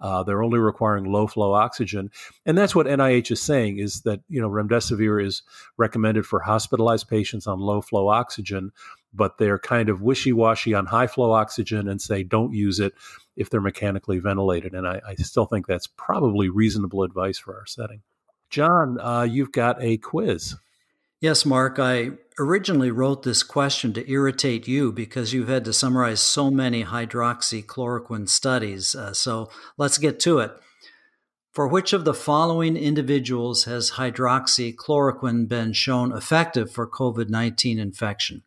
Uh, 0.00 0.22
they're 0.22 0.42
only 0.42 0.58
requiring 0.58 1.04
low 1.04 1.26
flow 1.26 1.52
oxygen, 1.52 2.10
and 2.46 2.56
that's 2.56 2.74
what 2.74 2.86
NIH 2.86 3.30
is 3.32 3.42
saying 3.42 3.78
is 3.78 4.02
that 4.02 4.20
you 4.28 4.40
know 4.40 4.48
remdesivir 4.48 5.24
is 5.24 5.42
recommended 5.76 6.24
for 6.24 6.40
hospitalized 6.40 7.08
patients 7.08 7.46
on 7.46 7.58
low 7.58 7.80
flow 7.80 8.08
oxygen, 8.08 8.70
but 9.12 9.38
they're 9.38 9.58
kind 9.58 9.88
of 9.88 10.02
wishy 10.02 10.32
washy 10.32 10.74
on 10.74 10.86
high 10.86 11.06
flow 11.06 11.32
oxygen 11.32 11.88
and 11.88 12.00
say 12.00 12.22
don't 12.22 12.52
use 12.52 12.78
it 12.80 12.94
if 13.36 13.50
they're 13.50 13.60
mechanically 13.60 14.18
ventilated. 14.18 14.74
And 14.74 14.86
I, 14.86 15.00
I 15.06 15.14
still 15.16 15.46
think 15.46 15.66
that's 15.66 15.86
probably 15.86 16.48
reasonable 16.48 17.02
advice 17.02 17.38
for 17.38 17.56
our 17.56 17.66
setting. 17.66 18.02
John, 18.50 18.98
uh, 19.00 19.22
you've 19.22 19.52
got 19.52 19.82
a 19.82 19.98
quiz. 19.98 20.56
Yes, 21.20 21.44
Mark. 21.44 21.80
I 21.80 22.10
originally 22.38 22.92
wrote 22.92 23.24
this 23.24 23.42
question 23.42 23.92
to 23.94 24.08
irritate 24.08 24.68
you 24.68 24.92
because 24.92 25.32
you've 25.32 25.48
had 25.48 25.64
to 25.64 25.72
summarize 25.72 26.20
so 26.20 26.48
many 26.48 26.84
hydroxychloroquine 26.84 28.28
studies. 28.28 28.94
Uh, 28.94 29.12
so 29.12 29.50
let's 29.76 29.98
get 29.98 30.20
to 30.20 30.38
it. 30.38 30.52
For 31.52 31.66
which 31.66 31.92
of 31.92 32.04
the 32.04 32.14
following 32.14 32.76
individuals 32.76 33.64
has 33.64 33.92
hydroxychloroquine 33.92 35.48
been 35.48 35.72
shown 35.72 36.12
effective 36.12 36.70
for 36.70 36.88
COVID 36.88 37.28
19 37.28 37.80
infection? 37.80 38.44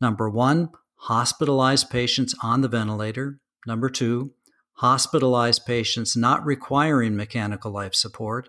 Number 0.00 0.30
one, 0.30 0.70
hospitalized 0.94 1.90
patients 1.90 2.34
on 2.42 2.62
the 2.62 2.68
ventilator. 2.68 3.38
Number 3.66 3.90
two, 3.90 4.32
hospitalized 4.76 5.66
patients 5.66 6.16
not 6.16 6.46
requiring 6.46 7.16
mechanical 7.16 7.70
life 7.70 7.94
support. 7.94 8.48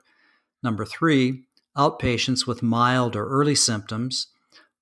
Number 0.63 0.85
three, 0.85 1.43
outpatients 1.77 2.47
with 2.47 2.63
mild 2.63 3.15
or 3.15 3.27
early 3.27 3.55
symptoms. 3.55 4.27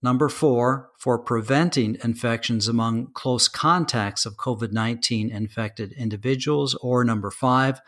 Number 0.02 0.28
four, 0.28 0.90
for 1.00 1.18
preventing 1.18 1.98
infections 2.04 2.68
among 2.68 3.14
close 3.14 3.48
contacts 3.48 4.26
of 4.26 4.36
COVID 4.36 4.72
19 4.74 5.32
infected 5.32 5.94
individuals. 5.94 6.76
Or 6.76 7.04
number 7.06 7.32
five, 7.32 7.80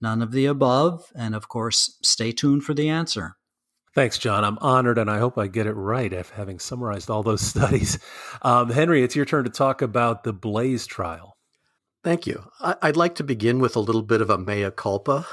none 0.00 0.20
of 0.20 0.32
the 0.32 0.46
above. 0.46 1.10
And 1.14 1.34
of 1.34 1.48
course, 1.48 1.98
stay 2.02 2.32
tuned 2.32 2.64
for 2.64 2.74
the 2.74 2.88
answer. 2.90 3.36
Thanks, 3.94 4.16
John. 4.16 4.42
I'm 4.42 4.58
honored, 4.60 4.96
and 4.96 5.10
I 5.10 5.18
hope 5.18 5.36
I 5.36 5.48
get 5.48 5.66
it 5.66 5.74
right 5.74 6.12
after 6.12 6.34
having 6.34 6.58
summarized 6.58 7.10
all 7.10 7.22
those 7.22 7.40
studies. 7.46 7.98
Um, 8.40 8.70
Henry, 8.70 9.02
it's 9.02 9.16
your 9.16 9.26
turn 9.26 9.44
to 9.44 9.50
talk 9.50 9.82
about 9.82 10.24
the 10.24 10.32
Blaze 10.32 10.86
trial. 10.86 11.36
Thank 12.02 12.26
you. 12.26 12.42
I'd 12.60 12.96
like 12.96 13.14
to 13.16 13.24
begin 13.24 13.60
with 13.60 13.76
a 13.76 13.80
little 13.80 14.02
bit 14.02 14.20
of 14.20 14.28
a 14.28 14.36
mea 14.36 14.70
culpa. 14.72 15.26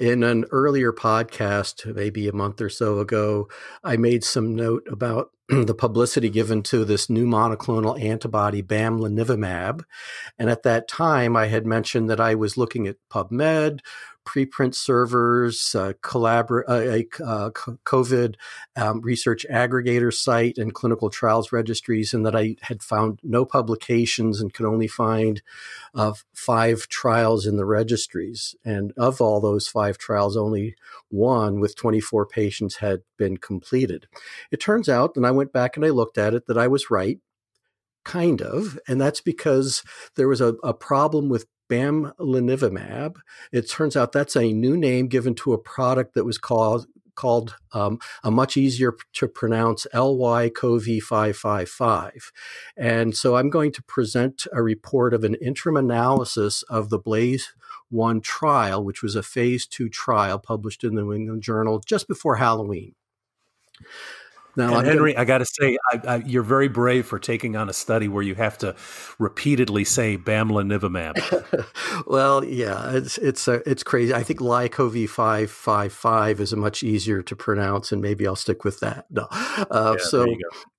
In 0.00 0.24
an 0.24 0.44
earlier 0.50 0.92
podcast, 0.92 1.94
maybe 1.94 2.26
a 2.26 2.32
month 2.32 2.60
or 2.60 2.68
so 2.68 2.98
ago, 2.98 3.48
I 3.84 3.96
made 3.96 4.24
some 4.24 4.56
note 4.56 4.88
about 4.90 5.30
the 5.48 5.74
publicity 5.74 6.30
given 6.30 6.62
to 6.64 6.84
this 6.84 7.08
new 7.08 7.26
monoclonal 7.26 8.00
antibody, 8.00 8.60
bamlanivimab. 8.60 9.84
And 10.36 10.50
at 10.50 10.64
that 10.64 10.88
time, 10.88 11.36
I 11.36 11.46
had 11.46 11.64
mentioned 11.64 12.10
that 12.10 12.20
I 12.20 12.34
was 12.34 12.56
looking 12.56 12.88
at 12.88 12.96
PubMed, 13.08 13.80
preprint 14.24 14.74
servers, 14.74 15.74
uh, 15.74 15.92
collabor- 16.02 16.64
uh, 16.68 16.72
a 16.74 17.06
uh, 17.24 17.50
COVID 17.50 18.36
um, 18.76 19.00
research 19.00 19.46
aggregator 19.50 20.12
site, 20.12 20.58
and 20.58 20.74
clinical 20.74 21.10
trials 21.10 21.52
registries, 21.52 22.14
and 22.14 22.24
that 22.26 22.36
I 22.36 22.56
had 22.62 22.82
found 22.82 23.20
no 23.22 23.44
publications 23.44 24.40
and 24.40 24.52
could 24.52 24.66
only 24.66 24.88
find 24.88 25.42
uh, 25.94 26.12
five 26.34 26.88
trials 26.88 27.46
in 27.46 27.56
the 27.56 27.66
registries. 27.66 28.54
And 28.64 28.92
of 28.96 29.20
all 29.20 29.40
those 29.40 29.68
five 29.68 29.98
trials, 29.98 30.36
only 30.36 30.74
one 31.08 31.60
with 31.60 31.76
24 31.76 32.26
patients 32.26 32.76
had 32.76 33.02
been 33.16 33.36
completed. 33.36 34.06
It 34.50 34.60
turns 34.60 34.88
out, 34.88 35.16
and 35.16 35.26
I 35.26 35.30
went 35.30 35.52
back 35.52 35.76
and 35.76 35.84
I 35.84 35.90
looked 35.90 36.18
at 36.18 36.34
it, 36.34 36.46
that 36.46 36.58
I 36.58 36.68
was 36.68 36.90
right 36.90 37.18
kind 38.04 38.42
of, 38.42 38.78
and 38.86 39.00
that's 39.00 39.20
because 39.20 39.82
there 40.16 40.28
was 40.28 40.40
a, 40.40 40.54
a 40.62 40.74
problem 40.74 41.28
with 41.28 41.46
bamlanivimab. 41.68 43.16
It 43.52 43.68
turns 43.68 43.96
out 43.96 44.12
that's 44.12 44.36
a 44.36 44.52
new 44.52 44.76
name 44.76 45.08
given 45.08 45.34
to 45.36 45.52
a 45.52 45.58
product 45.58 46.14
that 46.14 46.24
was 46.24 46.38
called 46.38 46.86
called 47.14 47.56
um, 47.72 47.98
a 48.22 48.30
much 48.30 48.56
easier 48.56 48.94
to 49.12 49.28
pronounce 49.28 49.86
LY-CoV555. 49.94 52.32
And 52.76 53.16
so 53.16 53.36
I'm 53.36 53.50
going 53.50 53.70
to 53.72 53.82
present 53.84 54.46
a 54.52 54.62
report 54.62 55.14
of 55.14 55.22
an 55.22 55.36
interim 55.36 55.76
analysis 55.76 56.64
of 56.64 56.90
the 56.90 56.98
Blaze 56.98 57.54
1 57.90 58.20
trial, 58.20 58.82
which 58.82 59.00
was 59.02 59.14
a 59.14 59.22
phase 59.22 59.64
2 59.66 59.88
trial 59.88 60.40
published 60.40 60.82
in 60.84 60.96
the 60.96 61.02
New 61.02 61.12
England 61.12 61.42
Journal 61.42 61.80
just 61.86 62.08
before 62.08 62.36
Halloween. 62.36 62.94
Now, 64.56 64.80
Henry, 64.80 65.12
gonna... 65.12 65.22
I 65.22 65.24
got 65.24 65.38
to 65.38 65.46
say, 65.46 65.78
I, 65.92 66.00
I, 66.06 66.16
you're 66.18 66.42
very 66.42 66.68
brave 66.68 67.06
for 67.06 67.18
taking 67.18 67.56
on 67.56 67.68
a 67.68 67.72
study 67.72 68.08
where 68.08 68.22
you 68.22 68.34
have 68.34 68.58
to 68.58 68.76
repeatedly 69.18 69.84
say 69.84 70.16
bamlanivimab. 70.16 71.66
well, 72.06 72.44
yeah, 72.44 72.92
it's 72.92 73.18
it's 73.18 73.48
uh, 73.48 73.60
it's 73.66 73.82
crazy. 73.82 74.14
I 74.14 74.22
think 74.22 74.40
lycov 74.40 75.08
five 75.08 75.50
five 75.50 75.92
five 75.92 76.40
is 76.40 76.52
a 76.52 76.56
much 76.56 76.82
easier 76.82 77.22
to 77.22 77.36
pronounce, 77.36 77.92
and 77.92 78.00
maybe 78.00 78.26
I'll 78.26 78.36
stick 78.36 78.64
with 78.64 78.80
that. 78.80 79.06
No, 79.10 79.26
uh, 79.30 79.96
yeah, 79.98 80.04
so 80.04 80.26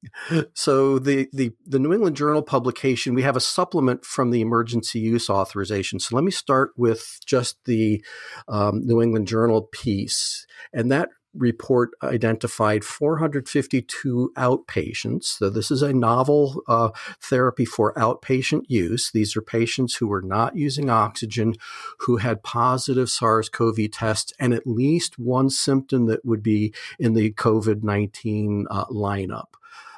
so 0.54 1.00
the 1.00 1.28
the 1.34 1.52
the 1.66 1.80
New 1.80 1.94
England 1.94 2.16
Journal 2.16 2.42
publication, 2.42 3.14
we 3.14 3.24
have 3.24 3.36
a 3.36 3.42
supplement 3.42 4.06
from 4.06 4.32
the 4.32 4.42
emergency 4.42 5.00
use 5.00 5.30
authorization. 5.30 6.00
So 6.00 6.16
let 6.16 6.24
me 6.24 6.32
start 6.32 6.72
with 6.78 7.20
just 7.26 7.58
the 7.66 8.04
um, 8.48 8.86
New 8.86 9.02
England 9.02 9.28
Journal 9.28 9.64
piece, 9.72 10.46
and 10.74 10.92
that 10.92 11.10
report 11.36 11.92
identified 12.04 12.84
452 12.84 14.32
outpatients. 14.38 15.26
So, 15.26 15.50
this 15.50 15.72
is 15.72 15.82
a 15.82 15.94
novel 15.94 16.64
uh, 16.68 16.90
therapy 17.22 17.66
for 17.66 17.94
outpatient 17.94 18.64
use. 18.68 19.12
These 19.12 19.36
are 19.36 19.42
patients 19.42 19.96
who 19.96 20.08
were 20.08 20.22
not 20.22 20.56
using 20.56 20.90
oxygen, 20.90 21.56
who 22.00 22.18
had 22.18 22.44
positive 22.44 23.10
SARS 23.10 23.50
CoV 23.50 23.92
tests, 23.92 24.34
and 24.40 24.54
at 24.54 24.68
least 24.68 25.20
one 25.20 25.50
symptom 25.50 26.06
that 26.08 26.26
would 26.26 26.44
be 26.44 26.74
in 27.00 27.14
the 27.14 27.32
COVID 27.34 27.84
19 27.84 28.68
uh, 28.70 28.86
lineup 28.86 29.56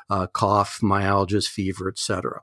uh, 0.10 0.28
cough, 0.28 0.80
myalgias, 0.82 1.48
fever, 1.48 1.90
etc. 1.90 2.42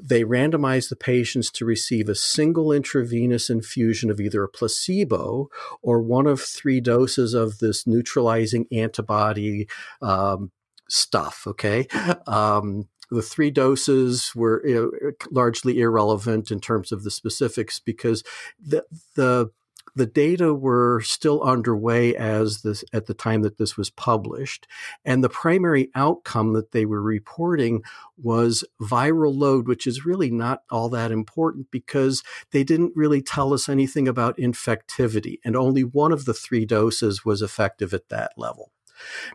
They 0.00 0.24
randomized 0.24 0.88
the 0.88 0.96
patients 0.96 1.50
to 1.52 1.64
receive 1.64 2.08
a 2.08 2.14
single 2.14 2.72
intravenous 2.72 3.50
infusion 3.50 4.10
of 4.10 4.20
either 4.20 4.42
a 4.42 4.48
placebo 4.48 5.48
or 5.82 6.00
one 6.02 6.26
of 6.26 6.40
three 6.40 6.80
doses 6.80 7.34
of 7.34 7.58
this 7.58 7.86
neutralizing 7.86 8.66
antibody 8.72 9.68
um, 10.02 10.50
stuff. 10.88 11.44
Okay. 11.46 11.86
Um, 12.26 12.88
the 13.10 13.22
three 13.22 13.50
doses 13.50 14.32
were 14.34 14.66
you 14.66 14.74
know, 14.74 15.10
largely 15.30 15.80
irrelevant 15.80 16.50
in 16.50 16.60
terms 16.60 16.90
of 16.90 17.04
the 17.04 17.10
specifics 17.10 17.78
because 17.78 18.24
the 18.58 18.84
the 19.14 19.50
the 19.96 20.06
data 20.06 20.52
were 20.52 21.00
still 21.02 21.42
underway 21.42 22.16
as 22.16 22.62
this 22.62 22.84
at 22.92 23.06
the 23.06 23.14
time 23.14 23.42
that 23.42 23.58
this 23.58 23.76
was 23.76 23.90
published 23.90 24.66
and 25.04 25.22
the 25.22 25.28
primary 25.28 25.90
outcome 25.94 26.52
that 26.52 26.72
they 26.72 26.84
were 26.84 27.02
reporting 27.02 27.82
was 28.16 28.64
viral 28.80 29.36
load 29.36 29.68
which 29.68 29.86
is 29.86 30.04
really 30.04 30.30
not 30.30 30.62
all 30.70 30.88
that 30.88 31.10
important 31.10 31.70
because 31.70 32.22
they 32.50 32.64
didn't 32.64 32.92
really 32.94 33.22
tell 33.22 33.52
us 33.52 33.68
anything 33.68 34.08
about 34.08 34.36
infectivity 34.36 35.38
and 35.44 35.56
only 35.56 35.82
one 35.82 36.12
of 36.12 36.24
the 36.24 36.34
three 36.34 36.64
doses 36.64 37.24
was 37.24 37.42
effective 37.42 37.94
at 37.94 38.08
that 38.08 38.32
level 38.36 38.70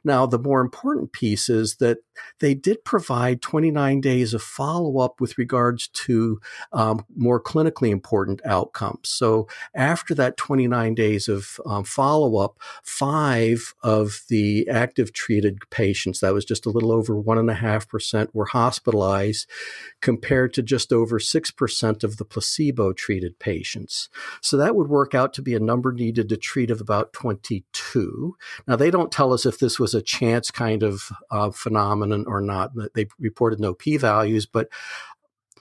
Now, 0.03 0.25
the 0.25 0.39
more 0.39 0.61
important 0.61 1.11
piece 1.11 1.49
is 1.49 1.77
that 1.77 1.99
they 2.39 2.53
did 2.53 2.83
provide 2.83 3.41
29 3.41 4.01
days 4.01 4.33
of 4.33 4.41
follow 4.41 4.99
up 4.99 5.19
with 5.19 5.37
regards 5.37 5.87
to 5.89 6.39
um, 6.71 7.05
more 7.15 7.41
clinically 7.41 7.89
important 7.89 8.41
outcomes. 8.45 9.09
So, 9.09 9.47
after 9.75 10.13
that 10.15 10.37
29 10.37 10.95
days 10.95 11.27
of 11.27 11.59
um, 11.65 11.83
follow 11.83 12.37
up, 12.37 12.57
five 12.83 13.73
of 13.83 14.21
the 14.29 14.67
active 14.69 15.13
treated 15.13 15.59
patients, 15.69 16.19
that 16.19 16.33
was 16.33 16.45
just 16.45 16.65
a 16.65 16.69
little 16.69 16.91
over 16.91 17.15
1.5%, 17.15 18.29
were 18.33 18.45
hospitalized 18.45 19.49
compared 20.01 20.53
to 20.53 20.61
just 20.61 20.93
over 20.93 21.19
6% 21.19 22.03
of 22.03 22.17
the 22.17 22.25
placebo 22.25 22.93
treated 22.93 23.39
patients. 23.39 24.09
So, 24.41 24.57
that 24.57 24.75
would 24.75 24.87
work 24.87 25.13
out 25.13 25.33
to 25.33 25.41
be 25.41 25.55
a 25.55 25.59
number 25.59 25.91
needed 25.91 26.29
to 26.29 26.37
treat 26.37 26.71
of 26.71 26.81
about 26.81 27.13
22. 27.13 28.35
Now, 28.67 28.75
they 28.75 28.91
don't 28.91 29.11
tell 29.11 29.33
us 29.33 29.45
if 29.50 29.60
this 29.60 29.79
was 29.79 29.94
a 29.94 30.01
chance 30.01 30.51
kind 30.51 30.84
of 30.84 31.10
uh, 31.32 31.51
phenomenon 31.51 32.25
or 32.27 32.39
not. 32.39 32.72
They 32.94 33.08
reported 33.20 33.60
no 33.60 33.74
p 33.74 33.98
values, 33.98 34.46
but 34.46 34.70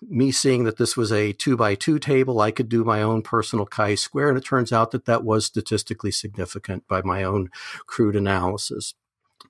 me 0.03 0.31
seeing 0.31 0.65
that 0.65 0.77
this 0.77 0.97
was 0.97 1.13
a 1.13 1.33
two 1.33 1.57
by 1.57 1.75
two 1.75 1.99
table, 1.99 2.41
I 2.41 2.51
could 2.51 2.69
do 2.69 2.85
my 2.85 3.03
own 3.03 3.23
personal 3.23 3.67
chi 3.67 3.95
square, 3.95 4.29
and 4.29 4.39
it 4.39 4.45
turns 4.45 4.73
out 4.73 4.93
that 4.93 5.07
that 5.07 5.25
was 5.25 5.47
statistically 5.47 6.11
significant 6.11 6.87
by 6.87 7.03
my 7.03 7.25
own 7.25 7.51
crude 7.87 8.17
analysis. 8.17 8.95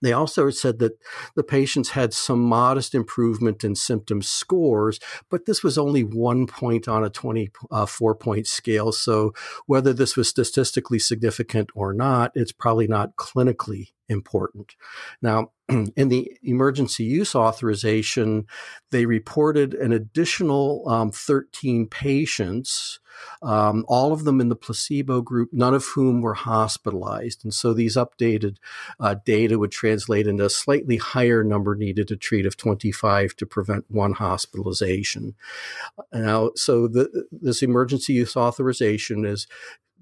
They 0.01 0.13
also 0.13 0.51
said 0.51 0.79
that 0.79 0.99
the 1.35 1.43
patients 1.43 1.91
had 1.91 2.13
some 2.13 2.41
modest 2.41 2.95
improvement 2.95 3.65
in 3.65 3.75
symptom 3.75 4.23
scores, 4.23 5.01
but 5.31 5.47
this 5.47 5.63
was 5.63 5.79
only 5.79 6.05
one 6.05 6.47
point 6.47 6.87
on 6.87 7.05
a 7.05 7.11
24 7.11 8.15
point 8.15 8.47
scale. 8.47 8.93
So 8.93 9.33
whether 9.67 9.93
this 9.93 10.17
was 10.17 10.29
statistically 10.29 10.99
significant 10.99 11.71
or 11.75 11.93
not, 11.93 12.33
it's 12.35 12.53
probably 12.53 12.87
not 12.87 13.17
clinically 13.17 13.89
important. 14.09 14.75
Now, 15.21 15.51
in 15.69 16.09
the 16.09 16.33
emergency 16.43 17.05
use 17.05 17.35
authorization, 17.35 18.47
they 18.91 19.05
reported 19.05 19.75
an 19.75 19.93
additional 19.93 20.89
um, 20.89 21.11
13 21.11 21.87
patients, 21.89 23.01
um, 23.43 23.85
all 23.89 24.13
of 24.13 24.25
them 24.25 24.41
in 24.41 24.49
the 24.49 24.57
placebo 24.57 25.21
group, 25.21 25.51
none 25.53 25.75
of 25.75 25.85
whom 25.85 26.23
were 26.23 26.35
hospitalized. 26.35 27.45
And 27.45 27.53
so 27.53 27.75
these 27.75 27.97
updated 27.97 28.57
uh, 28.99 29.17
data 29.25 29.59
would 29.59 29.73
translate 29.73 30.27
into 30.27 30.47
a 30.47 30.51
slightly 30.51 30.97
higher 30.97 31.45
number 31.45 31.75
needed 31.75 32.09
to 32.09 32.17
treat 32.17 32.47
of 32.47 32.57
25 32.57 33.37
to 33.37 33.47
prevent 33.47 33.85
one 33.89 34.15
hospitalization. 34.15 35.35
Now, 36.13 36.51
so 36.55 36.89
the, 36.89 37.27
this 37.31 37.63
emergency 37.63 38.15
use 38.15 38.37
authorization 38.37 39.27
is 39.27 39.47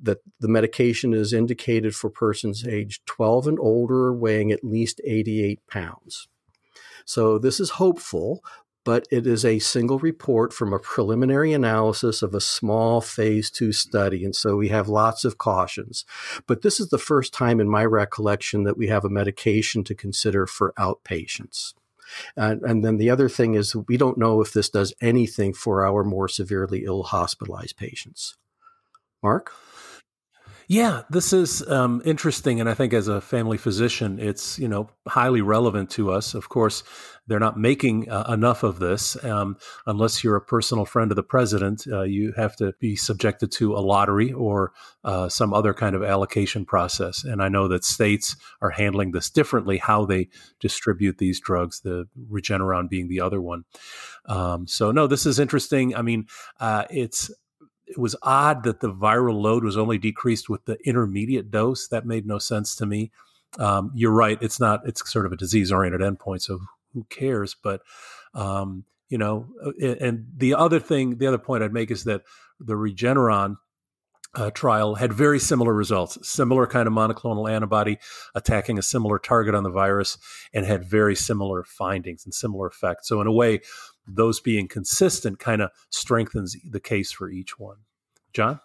that 0.03 0.19
the 0.41 0.49
medication 0.49 1.15
is 1.15 1.33
indicated 1.33 1.95
for 1.95 2.11
persons 2.11 2.67
aged 2.67 3.07
12 3.07 3.47
and 3.49 3.59
older 3.59 4.13
weighing 4.13 4.53
at 4.53 4.65
least 4.65 5.01
88 5.05 5.61
pounds. 5.67 6.29
So 7.05 7.39
this 7.39 7.61
is 7.61 7.71
hopeful, 7.71 8.43
but 8.85 9.07
it 9.11 9.27
is 9.27 9.45
a 9.45 9.59
single 9.59 9.99
report 9.99 10.53
from 10.53 10.73
a 10.73 10.79
preliminary 10.79 11.53
analysis 11.53 12.23
of 12.23 12.35
a 12.35 12.41
small 12.41 13.01
phase 13.01 13.51
two 13.51 13.73
study. 13.73 14.25
And 14.25 14.35
so 14.35 14.57
we 14.57 14.69
have 14.69 14.89
lots 14.89 15.25
of 15.25 15.39
cautions. 15.39 16.05
But 16.47 16.63
this 16.63 16.79
is 16.79 16.89
the 16.89 16.99
first 16.99 17.33
time 17.33 17.59
in 17.61 17.69
my 17.69 17.85
recollection 17.85 18.65
that 18.65 18.77
we 18.77 18.87
have 18.89 19.05
a 19.05 19.11
medication 19.11 19.83
to 19.85 19.95
consider 19.95 20.47
for 20.47 20.73
outpatients. 20.79 21.75
And, 22.37 22.63
and, 22.63 22.85
then 22.85 22.99
the 22.99 23.11
other 23.11 23.29
thing 23.29 23.55
is, 23.55 23.75
we 23.75 23.97
don't 23.97 24.17
know 24.17 24.41
if 24.41 24.53
this 24.53 24.71
does 24.71 24.95
anything 25.01 25.53
for 25.53 25.85
our 25.85 26.05
more 26.05 26.29
severely 26.29 26.85
ill 26.85 27.03
hospitalized 27.03 27.77
patients. 27.77 28.37
Mark? 29.23 29.53
Yeah, 30.69 31.03
this 31.11 31.33
is 31.33 31.67
um, 31.69 32.03
interesting, 32.05 32.59
and 32.61 32.69
I 32.69 32.75
think 32.75 32.93
as 32.93 33.07
a 33.07 33.21
family 33.21 33.57
physician, 33.57 34.19
it's 34.19 34.59
you 34.59 34.67
know 34.67 34.89
highly 35.07 35.41
relevant 35.41 35.91
to 35.91 36.11
us. 36.11 36.35
Of 36.35 36.49
course, 36.49 36.83
they're 37.29 37.39
not 37.39 37.57
making 37.57 38.11
uh, 38.11 38.25
enough 38.33 38.65
of 38.65 38.81
this 38.81 39.23
um, 39.25 39.59
unless 39.87 40.25
you're 40.25 40.35
a 40.35 40.41
personal 40.41 40.85
friend 40.85 41.13
of 41.13 41.17
the 41.17 41.23
president. 41.23 41.87
Uh, 41.87 42.03
you 42.03 42.33
have 42.37 42.57
to 42.57 42.73
be 42.81 42.97
subjected 42.97 43.53
to 43.53 43.77
a 43.77 43.79
lottery 43.79 44.33
or 44.33 44.73
uh, 45.05 45.29
some 45.29 45.55
other 45.55 45.73
kind 45.73 45.95
of 45.95 46.03
allocation 46.03 46.65
process. 46.65 47.23
And 47.23 47.41
I 47.41 47.49
know 47.49 47.69
that 47.69 47.85
states 47.85 48.35
are 48.61 48.71
handling 48.71 49.13
this 49.13 49.31
differently, 49.31 49.79
how 49.79 50.05
they 50.05 50.29
distribute 50.59 51.19
these 51.19 51.39
drugs. 51.39 51.81
The 51.81 52.09
Regeneron 52.29 52.89
being 52.89 53.07
the 53.07 53.21
other 53.21 53.41
one. 53.41 53.65
Um, 54.27 54.67
so 54.67 54.91
no, 54.91 55.07
this 55.07 55.27
is 55.27 55.39
interesting. 55.39 55.95
I 55.95 56.03
mean, 56.03 56.27
uh, 56.59 56.87
it's 56.91 57.31
it 57.87 57.99
was 57.99 58.17
odd 58.23 58.65
that 58.65 58.81
the 58.81 58.93
viral 58.93 59.41
load 59.41 59.65
was 59.65 59.77
only 59.77 59.99
decreased 59.99 60.49
with 60.49 60.65
the 60.65 60.77
intermediate 60.85 61.51
dose. 61.51 61.89
That 61.89 62.07
made 62.07 62.27
no 62.27 62.39
sense 62.39 62.75
to 62.77 62.87
me. 62.87 63.13
Um, 63.59 63.91
you're 63.95 64.13
right; 64.13 64.39
it's 64.41 64.61
not. 64.61 64.81
It's 64.87 65.09
sort 65.11 65.27
of 65.27 65.33
a 65.33 65.37
disease-oriented 65.37 66.01
endpoint, 66.01 66.43
so 66.43 66.59
who 66.93 67.05
cares? 67.09 67.55
But 67.55 67.83
um, 68.35 68.85
you 69.09 69.19
know, 69.19 69.47
and 69.81 70.27
the 70.37 70.55
other 70.55 70.81
thing, 70.81 71.19
the 71.19 71.27
other 71.27 71.39
point 71.39 71.63
I'd 71.63 71.73
make 71.73 71.91
is 71.91 72.05
that 72.05 72.23
the 72.59 72.75
Regeneron 72.75 73.57
uh, 74.37 74.51
trial 74.51 74.95
had 74.97 75.13
very 75.13 75.39
similar 75.39 75.73
results, 75.73 76.19
similar 76.23 76.67
kind 76.67 76.87
of 76.87 76.93
monoclonal 76.93 77.51
antibody 77.51 77.99
attacking 78.35 78.79
a 78.79 78.83
similar 78.83 79.19
target 79.19 79.55
on 79.55 79.63
the 79.63 79.71
virus, 79.71 80.19
and 80.53 80.67
had 80.67 80.85
very 80.85 81.17
similar 81.17 81.65
findings 81.65 82.25
and 82.25 82.35
similar 82.35 82.67
effects. 82.69 83.09
So 83.09 83.21
in 83.21 83.27
a 83.27 83.33
way, 83.33 83.61
those 84.07 84.41
being 84.41 84.69
consistent 84.69 85.39
kind 85.39 85.63
of 85.63 85.71
strengthens 85.91 86.57
the 86.71 86.81
case 86.81 87.11
for 87.11 87.29
each 87.31 87.59
one. 87.59 87.79
John? 88.33 88.61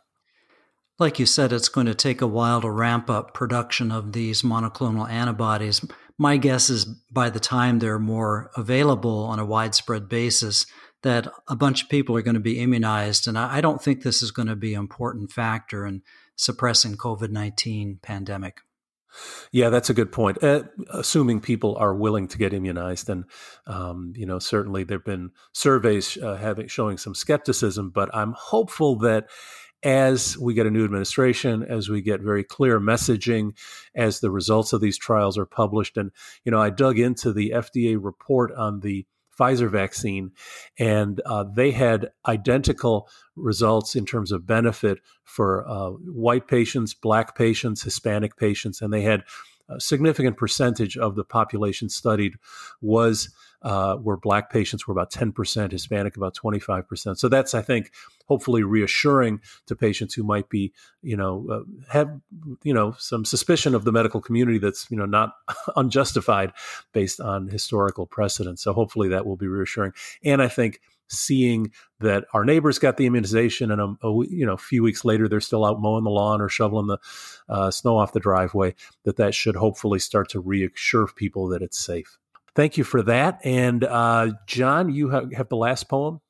Like 0.99 1.17
you 1.17 1.25
said, 1.25 1.51
it's 1.51 1.69
going 1.69 1.87
to 1.87 1.95
take 1.95 2.21
a 2.21 2.27
while 2.27 2.61
to 2.61 2.69
ramp 2.69 3.09
up 3.09 3.33
production 3.33 3.91
of 3.91 4.11
these 4.11 4.43
monoclonal 4.43 5.09
antibodies. 5.09 5.83
My 6.17 6.37
guess 6.37 6.69
is 6.69 6.85
by 6.85 7.31
the 7.31 7.39
time 7.39 7.79
they're 7.79 7.97
more 7.97 8.51
available 8.55 9.23
on 9.23 9.39
a 9.39 9.45
widespread 9.45 10.07
basis, 10.07 10.67
that 11.03 11.27
a 11.47 11.55
bunch 11.55 11.83
of 11.83 11.89
people 11.89 12.15
are 12.15 12.21
going 12.21 12.35
to 12.35 12.39
be 12.39 12.59
immunized. 12.59 13.27
And 13.27 13.37
I 13.37 13.61
don't 13.61 13.81
think 13.81 14.03
this 14.03 14.21
is 14.21 14.31
going 14.31 14.47
to 14.47 14.55
be 14.55 14.73
an 14.73 14.79
important 14.79 15.31
factor 15.31 15.85
in 15.85 16.01
suppressing 16.35 16.95
COVID 16.95 17.29
19 17.29 17.99
pandemic. 18.01 18.61
Yeah, 19.51 19.69
that's 19.69 19.89
a 19.89 19.93
good 19.93 20.11
point. 20.11 20.41
Uh, 20.43 20.63
assuming 20.91 21.41
people 21.41 21.75
are 21.75 21.93
willing 21.93 22.27
to 22.29 22.37
get 22.37 22.53
immunized, 22.53 23.09
and 23.09 23.25
um, 23.67 24.13
you 24.15 24.25
know, 24.25 24.39
certainly 24.39 24.83
there've 24.83 25.03
been 25.03 25.31
surveys 25.53 26.17
uh, 26.17 26.35
having 26.35 26.67
showing 26.67 26.97
some 26.97 27.13
skepticism, 27.13 27.89
but 27.89 28.13
I'm 28.15 28.33
hopeful 28.37 28.97
that 28.99 29.27
as 29.83 30.37
we 30.37 30.53
get 30.53 30.67
a 30.67 30.71
new 30.71 30.85
administration, 30.85 31.63
as 31.63 31.89
we 31.89 32.01
get 32.01 32.21
very 32.21 32.43
clear 32.43 32.79
messaging, 32.79 33.57
as 33.95 34.19
the 34.19 34.31
results 34.31 34.73
of 34.73 34.79
these 34.79 34.97
trials 34.97 35.37
are 35.37 35.45
published, 35.45 35.97
and 35.97 36.11
you 36.45 36.51
know, 36.51 36.61
I 36.61 36.69
dug 36.69 36.97
into 36.97 37.33
the 37.33 37.51
FDA 37.51 37.97
report 38.01 38.53
on 38.53 38.79
the 38.79 39.05
Pfizer 39.39 39.69
vaccine, 39.69 40.31
and 40.77 41.21
uh, 41.25 41.43
they 41.43 41.71
had 41.71 42.11
identical 42.27 43.07
results 43.35 43.95
in 43.95 44.05
terms 44.05 44.31
of 44.31 44.45
benefit 44.45 44.99
for 45.23 45.67
uh, 45.67 45.89
white 45.89 46.47
patients, 46.47 46.93
black 46.93 47.35
patients, 47.35 47.83
Hispanic 47.83 48.37
patients, 48.37 48.81
and 48.81 48.93
they 48.93 49.01
had 49.01 49.23
a 49.75 49.79
significant 49.79 50.37
percentage 50.37 50.97
of 50.97 51.15
the 51.15 51.23
population 51.23 51.89
studied 51.89 52.35
was 52.81 53.29
uh, 53.61 53.95
where 53.97 54.17
black 54.17 54.49
patients 54.49 54.87
were 54.87 54.91
about 54.91 55.11
10%, 55.11 55.71
Hispanic 55.71 56.17
about 56.17 56.35
25%. 56.35 57.17
So 57.17 57.29
that's, 57.29 57.53
I 57.53 57.61
think, 57.61 57.91
hopefully 58.25 58.63
reassuring 58.63 59.39
to 59.67 59.75
patients 59.75 60.13
who 60.13 60.23
might 60.23 60.49
be, 60.49 60.73
you 61.03 61.15
know, 61.15 61.45
uh, 61.51 61.91
have, 61.91 62.09
you 62.63 62.73
know, 62.73 62.95
some 62.97 63.23
suspicion 63.23 63.75
of 63.75 63.83
the 63.83 63.91
medical 63.91 64.19
community 64.19 64.57
that's, 64.57 64.89
you 64.89 64.97
know, 64.97 65.05
not 65.05 65.33
unjustified 65.75 66.53
based 66.91 67.19
on 67.19 67.49
historical 67.49 68.07
precedent. 68.07 68.59
So 68.59 68.73
hopefully 68.73 69.09
that 69.09 69.25
will 69.25 69.37
be 69.37 69.47
reassuring. 69.47 69.93
And 70.23 70.41
I 70.41 70.47
think 70.47 70.81
seeing 71.11 71.71
that 71.99 72.25
our 72.33 72.43
neighbors 72.45 72.79
got 72.79 72.97
the 72.97 73.05
immunization 73.05 73.71
and 73.71 73.81
a, 73.81 74.07
a, 74.07 74.25
you 74.27 74.45
know 74.45 74.57
few 74.57 74.83
weeks 74.83 75.05
later 75.05 75.27
they're 75.27 75.39
still 75.39 75.65
out 75.65 75.81
mowing 75.81 76.03
the 76.03 76.09
lawn 76.09 76.41
or 76.41 76.49
shoveling 76.49 76.87
the 76.87 76.97
uh, 77.49 77.69
snow 77.69 77.97
off 77.97 78.13
the 78.13 78.19
driveway 78.19 78.73
that 79.03 79.17
that 79.17 79.33
should 79.33 79.55
hopefully 79.55 79.99
start 79.99 80.29
to 80.29 80.39
reassure 80.39 81.07
people 81.07 81.47
that 81.47 81.61
it's 81.61 81.79
safe. 81.79 82.17
Thank 82.55 82.77
you 82.77 82.83
for 82.83 83.01
that 83.03 83.39
and 83.43 83.83
uh, 83.83 84.31
john 84.47 84.89
you 84.91 85.09
have, 85.09 85.31
have, 85.33 85.49
the 85.49 85.57
last 85.57 85.89
poem? 85.89 86.21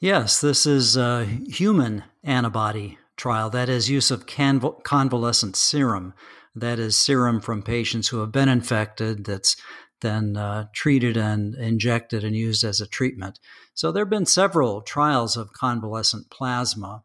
Yes 0.00 0.40
this 0.40 0.66
is 0.66 0.96
a 0.96 1.24
human 1.24 2.04
antibody 2.24 2.98
trial. 3.18 3.50
That 3.50 3.68
is 3.68 3.90
use 3.90 4.10
of 4.10 4.24
conv- 4.24 4.82
convalescent 4.84 5.56
serum. 5.56 6.14
That 6.54 6.78
is 6.78 6.96
serum 6.96 7.40
from 7.40 7.62
patients 7.62 8.08
who 8.08 8.20
have 8.20 8.32
been 8.32 8.48
infected 8.48 9.26
that's 9.26 9.56
then 10.00 10.36
uh, 10.36 10.66
treated 10.72 11.16
and 11.16 11.54
injected 11.56 12.24
and 12.24 12.34
used 12.34 12.64
as 12.64 12.80
a 12.80 12.86
treatment. 12.86 13.38
So 13.78 13.92
there 13.92 14.00
have 14.00 14.10
been 14.10 14.26
several 14.26 14.82
trials 14.82 15.36
of 15.36 15.52
convalescent 15.52 16.30
plasma. 16.30 17.04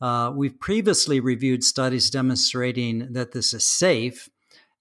Uh, 0.00 0.32
we've 0.32 0.60
previously 0.60 1.18
reviewed 1.18 1.64
studies 1.64 2.10
demonstrating 2.10 3.12
that 3.14 3.32
this 3.32 3.52
is 3.52 3.66
safe. 3.66 4.28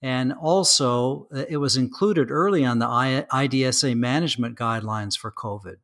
And 0.04 0.34
also, 0.34 1.28
uh, 1.36 1.46
it 1.50 1.58
was 1.58 1.78
included 1.78 2.30
early 2.30 2.64
on 2.64 2.78
the 2.78 2.86
IDSA 2.86 3.98
management 3.98 4.56
guidelines 4.56 5.18
for 5.18 5.32
COVID. 5.32 5.78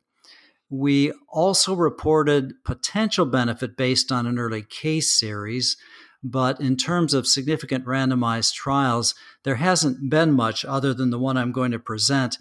We 0.70 1.12
also 1.28 1.74
reported 1.74 2.63
potential 2.63 3.26
benefit 3.26 3.76
based 3.76 4.12
on 4.12 4.28
an 4.28 4.38
early 4.38 4.62
case 4.62 5.12
series 5.12 5.76
But 6.24 6.60
in 6.60 6.78
terms 6.78 7.13
of 7.13 7.28
significant 7.28 7.86
randomized 7.86 8.54
trials, 8.54 9.15
there 9.43 9.56
hasn't 9.56 10.10
been 10.10 10.34
much 10.34 10.65
other 10.65 10.93
than 10.93 11.10
the 11.10 11.20
one 11.20 11.38
I'm 11.38 11.52
going 11.52 11.72
to 11.72 11.80
present. 11.80 12.38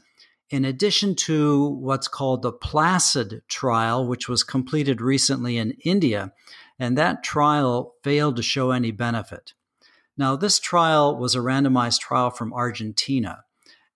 In 0.49 0.65
addition 0.65 1.17
to 1.17 1.67
what's 1.67 2.07
called 2.07 2.43
the 2.43 2.53
PLACID 2.53 3.43
trial, 3.49 4.07
which 4.07 4.29
was 4.29 4.45
completed 4.45 5.01
recently 5.01 5.57
in 5.59 5.73
India, 5.85 6.33
and 6.79 6.97
that 6.97 7.25
trial 7.25 7.95
failed 8.05 8.37
to 8.37 8.43
show 8.43 8.71
any 8.71 8.93
benefit. 8.93 9.55
Now, 10.17 10.37
this 10.37 10.59
trial 10.59 11.19
was 11.19 11.35
a 11.35 11.41
randomized 11.41 12.01
trial 12.01 12.31
from 12.31 12.53
Argentina, 12.53 13.45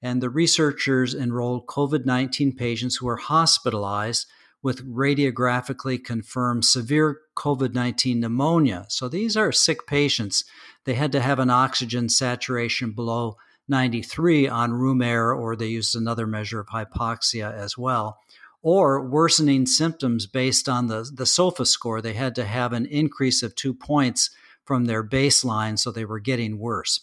and 0.02 0.20
the 0.20 0.28
researchers 0.28 1.14
enrolled 1.14 1.66
COVID 1.66 2.04
19 2.04 2.56
patients 2.56 2.96
who 2.96 3.06
were 3.06 3.16
hospitalized 3.16 4.26
with 4.62 4.86
radiographically 4.86 6.02
confirmed 6.02 6.64
severe 6.64 7.20
COVID 7.36 7.74
19 7.74 8.20
pneumonia. 8.20 8.86
So 8.88 9.08
these 9.08 9.36
are 9.36 9.52
sick 9.52 9.86
patients. 9.86 10.44
They 10.84 10.94
had 10.94 11.12
to 11.12 11.20
have 11.20 11.38
an 11.38 11.50
oxygen 11.50 12.08
saturation 12.08 12.92
below 12.92 13.36
93 13.70 14.48
on 14.48 14.72
room 14.72 15.00
air, 15.00 15.32
or 15.32 15.56
they 15.56 15.68
used 15.68 15.96
another 15.96 16.26
measure 16.26 16.60
of 16.60 16.68
hypoxia 16.68 17.52
as 17.52 17.78
well, 17.78 18.18
or 18.62 19.00
worsening 19.00 19.66
symptoms 19.66 20.26
based 20.26 20.68
on 20.68 20.88
the, 20.88 21.08
the 21.14 21.26
SOFA 21.26 21.64
score. 21.64 22.02
They 22.02 22.12
had 22.12 22.34
to 22.34 22.44
have 22.44 22.72
an 22.72 22.86
increase 22.86 23.42
of 23.42 23.54
two 23.54 23.72
points 23.72 24.30
from 24.64 24.84
their 24.84 25.02
baseline, 25.02 25.78
so 25.78 25.90
they 25.90 26.04
were 26.04 26.20
getting 26.20 26.58
worse. 26.58 27.00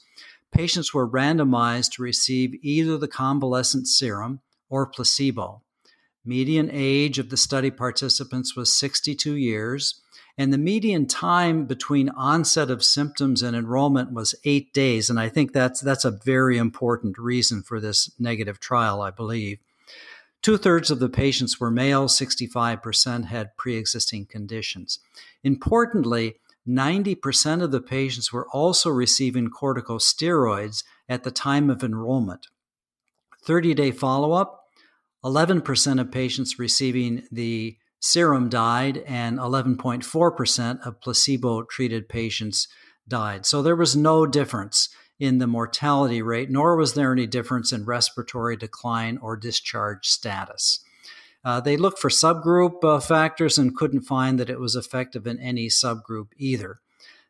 Patients 0.51 0.93
were 0.93 1.09
randomized 1.09 1.93
to 1.93 2.03
receive 2.03 2.53
either 2.61 2.97
the 2.97 3.07
convalescent 3.07 3.87
serum 3.87 4.41
or 4.69 4.85
placebo. 4.85 5.63
Median 6.23 6.69
age 6.71 7.19
of 7.19 7.29
the 7.29 7.37
study 7.37 7.71
participants 7.71 8.55
was 8.55 8.73
62 8.73 9.33
years, 9.33 10.01
and 10.37 10.53
the 10.53 10.57
median 10.57 11.07
time 11.07 11.65
between 11.65 12.09
onset 12.09 12.69
of 12.69 12.83
symptoms 12.83 13.41
and 13.41 13.55
enrollment 13.55 14.11
was 14.11 14.35
eight 14.43 14.71
days. 14.71 15.09
And 15.09 15.19
I 15.19 15.29
think 15.29 15.51
that's 15.51 15.81
that's 15.81 16.05
a 16.05 16.11
very 16.11 16.57
important 16.57 17.17
reason 17.17 17.63
for 17.63 17.79
this 17.79 18.11
negative 18.19 18.59
trial, 18.59 19.01
I 19.01 19.09
believe. 19.09 19.59
Two 20.43 20.57
thirds 20.57 20.91
of 20.91 20.99
the 20.99 21.09
patients 21.09 21.59
were 21.59 21.71
male, 21.71 22.07
65% 22.07 23.25
had 23.25 23.57
pre 23.57 23.75
existing 23.75 24.27
conditions. 24.27 24.99
Importantly, 25.43 26.35
90% 26.67 27.63
of 27.63 27.71
the 27.71 27.81
patients 27.81 28.31
were 28.31 28.47
also 28.49 28.89
receiving 28.89 29.49
corticosteroids 29.49 30.83
at 31.09 31.23
the 31.23 31.31
time 31.31 31.69
of 31.69 31.83
enrollment. 31.83 32.47
30 33.43 33.73
day 33.73 33.91
follow 33.91 34.33
up 34.33 34.65
11% 35.23 35.99
of 35.99 36.11
patients 36.11 36.59
receiving 36.59 37.23
the 37.31 37.77
serum 37.99 38.49
died, 38.49 39.03
and 39.07 39.37
11.4% 39.39 40.85
of 40.85 41.01
placebo 41.01 41.63
treated 41.63 42.09
patients 42.09 42.67
died. 43.07 43.45
So 43.45 43.61
there 43.61 43.75
was 43.75 43.95
no 43.95 44.25
difference 44.25 44.89
in 45.19 45.39
the 45.39 45.47
mortality 45.47 46.21
rate, 46.21 46.49
nor 46.49 46.75
was 46.75 46.93
there 46.93 47.11
any 47.11 47.25
difference 47.25 47.71
in 47.71 47.85
respiratory 47.85 48.55
decline 48.55 49.17
or 49.21 49.35
discharge 49.35 50.07
status. 50.07 50.83
Uh, 51.43 51.59
they 51.59 51.77
looked 51.77 51.99
for 51.99 52.09
subgroup 52.09 52.83
uh, 52.83 52.99
factors 52.99 53.57
and 53.57 53.75
couldn't 53.75 54.01
find 54.01 54.39
that 54.39 54.49
it 54.49 54.59
was 54.59 54.75
effective 54.75 55.25
in 55.25 55.39
any 55.39 55.67
subgroup 55.67 56.27
either. 56.37 56.77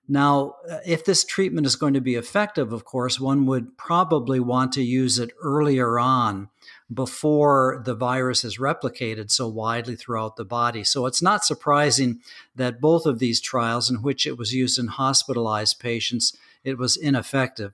Now, 0.08 0.56
uh, 0.70 0.80
if 0.86 1.04
this 1.04 1.26
treatment 1.26 1.68
is 1.68 1.76
going 1.76 1.94
to 1.94 2.02
be 2.02 2.16
effective, 2.16 2.72
of 2.72 2.86
course, 2.86 3.20
one 3.20 3.46
would 3.46 3.78
probably 3.78 4.40
want 4.40 4.72
to 4.74 4.82
use 4.82 5.20
it 5.20 5.32
earlier 5.42 6.00
on 6.00 6.50
before 6.94 7.82
the 7.84 7.96
virus 7.96 8.44
is 8.44 8.60
replicated 8.60 9.30
so 9.30 9.48
widely 9.48 9.96
throughout 9.96 10.38
the 10.38 10.46
body. 10.46 10.84
So 10.84 11.06
it's 11.06 11.22
not 11.22 11.44
surprising 11.44 12.22
that 12.56 12.80
both 12.80 13.06
of 13.06 13.20
these 13.20 13.42
trials, 13.42 13.90
in 13.90 13.98
which 13.98 14.26
it 14.26 14.38
was 14.38 14.54
used 14.54 14.80
in 14.80 14.88
hospitalized 14.88 15.80
patients, 15.80 16.36
it 16.64 16.78
was 16.78 16.96
ineffective. 16.96 17.74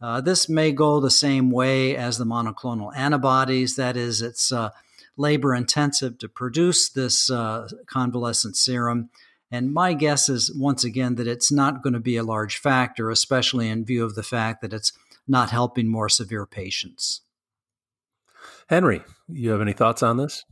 Uh, 0.00 0.20
this 0.20 0.48
may 0.48 0.72
go 0.72 1.00
the 1.00 1.10
same 1.10 1.50
way 1.50 1.96
as 1.96 2.18
the 2.18 2.24
monoclonal 2.24 2.94
antibodies. 2.96 3.76
That 3.76 3.96
is, 3.96 4.22
it's 4.22 4.52
uh, 4.52 4.70
labor 5.16 5.54
intensive 5.54 6.18
to 6.18 6.28
produce 6.28 6.88
this 6.88 7.30
uh, 7.30 7.68
convalescent 7.86 8.56
serum. 8.56 9.10
And 9.50 9.72
my 9.72 9.92
guess 9.92 10.28
is, 10.28 10.52
once 10.56 10.82
again, 10.82 11.16
that 11.16 11.26
it's 11.26 11.52
not 11.52 11.82
going 11.82 11.92
to 11.92 12.00
be 12.00 12.16
a 12.16 12.24
large 12.24 12.56
factor, 12.56 13.10
especially 13.10 13.68
in 13.68 13.84
view 13.84 14.04
of 14.04 14.14
the 14.14 14.22
fact 14.22 14.62
that 14.62 14.72
it's 14.72 14.92
not 15.28 15.50
helping 15.50 15.88
more 15.88 16.08
severe 16.08 16.46
patients. 16.46 17.20
Henry, 18.68 19.02
you 19.28 19.50
have 19.50 19.60
any 19.60 19.72
thoughts 19.72 20.02
on 20.02 20.16
this? 20.16 20.44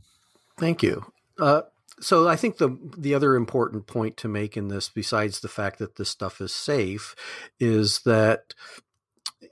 Thank 0.57 0.83
you. 0.83 1.11
Uh, 1.39 1.63
so 1.99 2.27
I 2.27 2.35
think 2.35 2.57
the 2.57 2.77
the 2.97 3.13
other 3.13 3.35
important 3.35 3.87
point 3.87 4.17
to 4.17 4.27
make 4.27 4.57
in 4.57 4.67
this, 4.67 4.89
besides 4.89 5.39
the 5.39 5.47
fact 5.47 5.79
that 5.79 5.95
this 5.95 6.09
stuff 6.09 6.41
is 6.41 6.53
safe, 6.53 7.15
is 7.59 8.01
that 8.01 8.53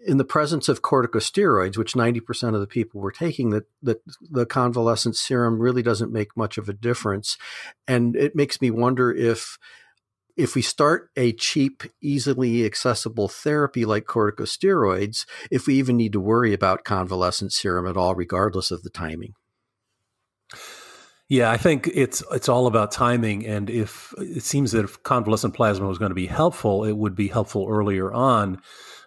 in 0.06 0.18
the 0.18 0.26
presence 0.26 0.70
of 0.70 0.82
corticosteroids, 0.82 1.78
which 1.78 1.94
90% 1.94 2.54
of 2.54 2.62
the 2.62 2.68
people 2.68 3.02
were 3.02 3.12
taking, 3.12 3.50
that, 3.50 3.66
that 3.84 4.02
the 4.22 4.46
convalescent 4.46 5.16
serum 5.16 5.60
really 5.60 5.82
doesn't 5.82 6.12
make 6.12 6.38
much 6.38 6.58
of 6.58 6.70
a 6.70 6.74
difference. 6.74 7.38
And 7.88 8.16
it 8.16 8.36
makes 8.36 8.62
me 8.62 8.72
wonder 8.72 9.12
if 9.12 9.58
if 10.40 10.56
we 10.56 10.62
start 10.62 11.10
a 11.18 11.34
cheap, 11.34 11.84
easily 12.02 12.66
accessible 12.66 13.28
therapy 13.28 13.84
like 13.84 14.06
corticosteroids, 14.06 15.26
if 15.52 15.68
we 15.68 15.76
even 15.76 15.98
need 15.98 16.14
to 16.14 16.20
worry 16.20 16.54
about 16.54 16.86
convalescent 16.86 17.52
serum 17.52 17.86
at 17.86 17.98
all, 17.98 18.16
regardless 18.16 18.72
of 18.72 18.82
the 18.84 18.90
timing. 18.90 19.34
Yeah, 21.28 21.52
I 21.52 21.58
think 21.58 21.90
it's 21.94 22.24
it's 22.32 22.50
all 22.50 22.66
about 22.68 22.92
timing, 22.92 23.46
and 23.46 23.70
if 23.70 24.14
it 24.18 24.44
seems 24.44 24.72
that 24.72 24.86
if 24.86 25.04
convalescent 25.04 25.54
plasma 25.54 25.88
was 25.88 26.00
going 26.00 26.10
to 26.10 26.16
be 26.16 26.26
helpful, 26.26 26.86
it 26.86 26.98
would 26.98 27.16
be 27.16 27.28
helpful 27.28 27.68
earlier 27.70 28.12
on 28.12 28.62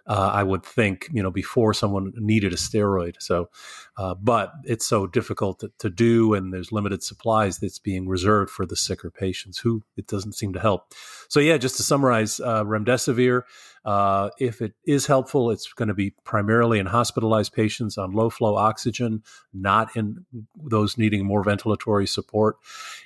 uh, 0.07 0.31
I 0.33 0.43
would 0.43 0.65
think, 0.65 1.09
you 1.13 1.23
know, 1.23 1.31
before 1.31 1.73
someone 1.75 2.13
needed 2.17 2.53
a 2.53 2.57
steroid. 2.57 3.17
So, 3.21 3.49
uh, 3.97 4.15
but 4.15 4.53
it's 4.65 4.87
so 4.87 5.07
difficult 5.07 5.61
to, 5.61 5.73
to, 5.79 5.91
do, 5.91 6.35
and 6.35 6.53
there's 6.53 6.73
limited 6.73 7.03
supplies 7.03 7.59
that's 7.59 7.79
being 7.79 8.09
reserved 8.09 8.51
for 8.51 8.67
the 8.67 8.77
sicker 8.77 9.11
patients 9.11 9.59
who 9.59 9.85
it 9.97 10.07
doesn't 10.07 10.33
seem 10.33 10.53
to 10.55 10.61
help. 10.61 10.93
So, 11.29 11.39
yeah, 11.39 11.57
just 11.57 11.77
to 11.77 11.83
summarize, 11.83 12.41
uh, 12.41 12.65
remdesivir, 12.65 13.43
uh, 13.85 14.31
if 14.39 14.63
it 14.63 14.75
is 14.87 15.07
helpful, 15.07 15.51
it's 15.51 15.73
going 15.73 15.89
to 15.89 15.95
be 15.95 16.11
primarily 16.25 16.79
in 16.79 16.87
hospitalized 16.87 17.53
patients 17.53 17.99
on 17.99 18.13
low 18.13 18.31
flow 18.31 18.57
oxygen, 18.57 19.23
not 19.53 19.97
in 19.97 20.25
those 20.57 20.97
needing 20.97 21.25
more 21.25 21.45
ventilatory 21.45 22.09
support. 22.09 22.57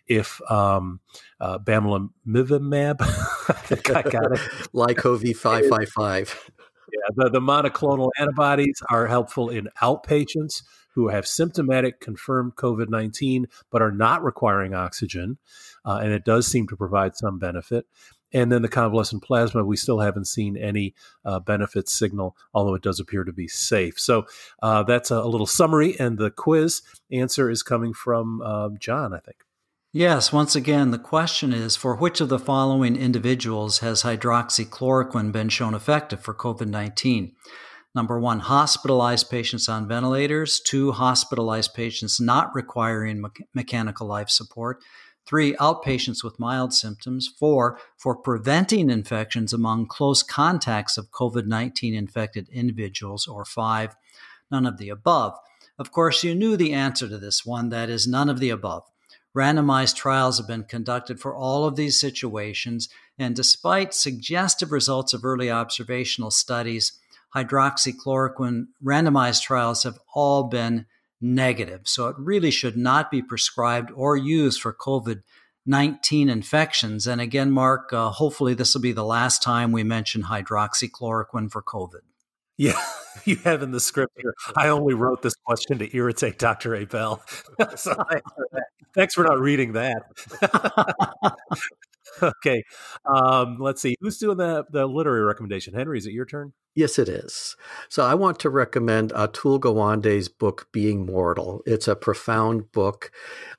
If 0.07 0.41
um, 0.51 1.01
uh, 1.41 1.59
bamlanivimab, 1.59 2.97
I 3.01 3.53
think 3.53 3.91
I 3.91 4.03
got 4.03 4.33
it. 4.33 4.39
Lycovy 4.75 5.35
555. 5.35 6.51
Yeah, 6.93 7.09
the, 7.15 7.31
the 7.31 7.41
monoclonal 7.41 8.11
antibodies 8.19 8.83
are 8.91 9.07
helpful 9.07 9.49
in 9.51 9.69
outpatients 9.83 10.63
who 10.95 11.09
have 11.09 11.27
symptomatic 11.27 12.01
confirmed 12.01 12.57
COVID 12.57 12.89
19 12.89 13.47
but 13.71 13.83
are 13.83 13.93
not 13.93 14.25
requiring 14.25 14.75
oxygen. 14.75 15.39
Uh, 15.85 16.01
and 16.03 16.13
it 16.13 16.25
does 16.25 16.47
seem 16.47 16.67
to 16.69 16.77
provide 16.77 17.15
some 17.15 17.39
benefit. 17.39 17.87
And 18.33 18.51
then 18.51 18.63
the 18.63 18.69
convalescent 18.69 19.23
plasma, 19.23 19.65
we 19.65 19.77
still 19.77 20.01
haven't 20.01 20.27
seen 20.27 20.57
any 20.57 20.95
uh, 21.25 21.39
benefit 21.39 21.89
signal, 21.89 22.37
although 22.53 22.75
it 22.75 22.83
does 22.83 22.99
appear 22.99 23.25
to 23.25 23.33
be 23.33 23.47
safe. 23.47 24.01
So 24.01 24.27
uh, 24.63 24.83
that's 24.83 25.11
a, 25.11 25.17
a, 25.17 25.29
little 25.29 25.47
summary. 25.47 25.99
And 25.99 26.19
the 26.19 26.31
quiz 26.31 26.83
answer 27.11 27.49
is 27.49 27.63
coming 27.63 27.95
from 27.95 28.43
uh, 28.43 28.71
John, 28.79 29.15
I 29.15 29.21
think. 29.21 29.46
Yes, 29.97 30.31
once 30.31 30.55
again, 30.55 30.91
the 30.91 30.99
question 30.99 31.55
is 31.55 31.75
for 31.75 31.97
which 31.97 32.21
of 32.21 32.29
the 32.29 32.39
following 32.39 32.97
individuals 32.97 33.79
has 33.79 34.03
hydroxychloroquine 34.03 35.33
been 35.33 35.49
shown 35.49 35.73
effective 35.73 36.21
for 36.21 36.35
COVID 36.35 36.69
19? 36.69 37.33
Number 37.95 38.21
one, 38.21 38.41
hospitalized 38.41 39.31
patients 39.31 39.71
on 39.71 39.89
ventilators. 39.89 40.61
Two, 40.61 40.93
hospitalized 40.93 41.73
patients 41.73 42.21
not 42.21 42.55
requiring 42.55 43.23
me- 43.23 43.31
mechanical 43.55 44.07
life 44.07 44.29
support. 44.29 44.85
Three, 45.25 45.55
outpatients 45.55 46.23
with 46.23 46.39
mild 46.39 46.75
symptoms. 46.75 47.27
Four, 47.39 47.81
for 47.97 48.15
preventing 48.15 48.91
infections 48.91 49.55
among 49.55 49.87
close 49.87 50.23
contacts 50.23 50.99
of 50.99 51.11
COVID 51.11 51.47
19 51.47 51.95
infected 51.95 52.51
individuals. 52.51 53.27
Or 53.27 53.47
five, 53.47 53.97
none 54.51 54.67
of 54.67 54.77
the 54.77 54.91
above. 54.91 55.39
Of 55.79 55.91
course, 55.91 56.23
you 56.23 56.35
knew 56.35 56.59
the 56.59 56.75
answer 56.75 57.09
to 57.09 57.17
this 57.17 57.47
one 57.47 57.71
that 57.71 57.89
is 57.89 58.07
none 58.07 58.29
of 58.29 58.41
the 58.41 58.51
above. 58.51 58.83
Randomized 59.37 59.97
trials 59.97 60.39
have 60.39 60.47
been 60.47 60.65
conducted 60.65 61.21
for 61.21 61.37
all 61.37 61.67
of 61.67 61.77
these 61.77 62.01
situations, 62.01 62.89
and 63.19 63.37
despite 63.37 63.93
suggestive 63.93 64.73
results 64.73 65.13
of 65.13 65.25
early 65.25 65.51
observational 65.51 66.31
studies, 66.31 66.99
hydroxychloroquine 67.35 68.69
randomized 68.83 69.43
trials 69.43 69.83
have 69.83 69.99
all 70.15 70.45
been 70.45 70.87
negative. 71.21 71.83
So 71.85 72.09
it 72.09 72.17
really 72.19 72.51
should 72.51 72.79
not 72.79 73.11
be 73.11 73.21
prescribed 73.21 73.91
or 73.95 74.17
used 74.17 74.61
for 74.61 74.73
COVID 74.73 75.23
19 75.69 76.29
infections. 76.29 77.09
And 77.09 77.21
again, 77.21 77.51
Mark, 77.51 77.93
uh, 77.93 78.11
hopefully 78.11 78.55
this 78.55 78.73
will 78.73 78.81
be 78.81 78.93
the 78.93 79.05
last 79.05 79.43
time 79.43 79.73
we 79.73 79.83
mention 79.83 80.23
hydroxychloroquine 80.23 81.51
for 81.51 81.61
COVID. 81.61 82.03
Yeah, 82.57 82.81
you 83.25 83.37
have 83.37 83.63
in 83.63 83.73
the 83.73 83.81
script 83.81 84.15
here. 84.17 84.33
I 84.57 84.69
only 84.69 84.95
wrote 84.95 85.23
this 85.23 85.35
question 85.45 85.79
to 85.79 85.95
irritate 85.95 86.39
Dr. 86.39 86.75
Ebell. 86.75 87.21
so 87.77 87.97
thanks 88.97 89.15
for, 89.15 89.23
not 89.25 89.39
reading 89.41 89.75
that. 89.75 90.03
okay. 92.23 92.65
Um, 93.05 93.59
let's 93.59 93.83
see. 93.83 93.97
Who's 94.01 94.19
doing 94.19 94.37
the, 94.37 94.65
the 94.71 94.87
literary 94.87 95.25
recommendation? 95.25 95.75
Henry, 95.75 95.99
is 95.99 96.07
it 96.07 96.13
your 96.13 96.27
turn? 96.27 96.53
Yes, 96.77 96.99
it 96.99 97.09
is. 97.09 97.57
So 97.89 98.05
I 98.05 98.13
want 98.13 98.39
to 98.41 98.51
recommend 98.51 99.11
Atul 99.13 99.59
Gawande's 99.59 100.29
book, 100.29 100.69
Being 100.73 101.07
Mortal. 101.07 101.63
It's 101.65 101.89
a 101.89 101.97
profound 101.97 102.71
book. 102.71 103.11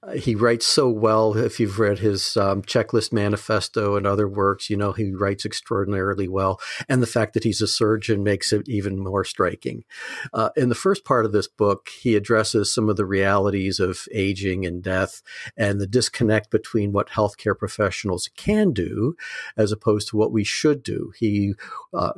Uh, 0.04 0.12
he 0.12 0.36
writes 0.36 0.68
so 0.68 0.88
well. 0.88 1.36
If 1.36 1.60
you've 1.60 1.80
read 1.80 1.98
his 1.98 2.38
um, 2.38 2.62
Checklist 2.62 3.12
Manifesto 3.12 3.96
and 3.96 4.06
other 4.06 4.28
works, 4.28 4.70
you 4.70 4.78
know 4.78 4.92
he 4.92 5.14
writes 5.14 5.48
extraordinarily 5.48 6.28
well. 6.28 6.62
And 6.88 7.02
the 7.02 7.08
fact 7.08 7.34
that 7.34 7.44
he's 7.44 7.60
a 7.60 7.68
surgeon 7.68 8.24
makes 8.24 8.54
it 8.54 8.70
even 8.70 9.00
more 9.00 9.24
striking. 9.24 9.84
Uh, 10.32 10.50
in 10.56 10.70
the 10.70 10.76
first 10.76 11.04
part 11.04 11.26
of 11.26 11.32
this 11.32 11.48
book, 11.48 11.90
he 11.90 12.16
addresses 12.16 12.72
some 12.72 12.88
of 12.88 12.98
the 12.98 13.06
realities 13.06 13.80
of 13.80 14.08
aging 14.14 14.64
and 14.64 14.84
death 14.84 15.24
and 15.58 15.82
the 15.82 15.88
disconnect 15.88 16.52
between 16.52 16.92
what 16.92 17.10
healthcare 17.10 17.58
professionals 17.58 18.30
can 18.38 18.74
do 18.74 19.16
as 19.58 19.72
opposed 19.72 20.08
to 20.10 20.18
what 20.18 20.32
we 20.32 20.44
should 20.44 20.84
do. 20.84 21.14
He 21.18 21.56
uh, 21.96 22.12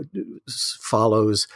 follows 0.90 1.48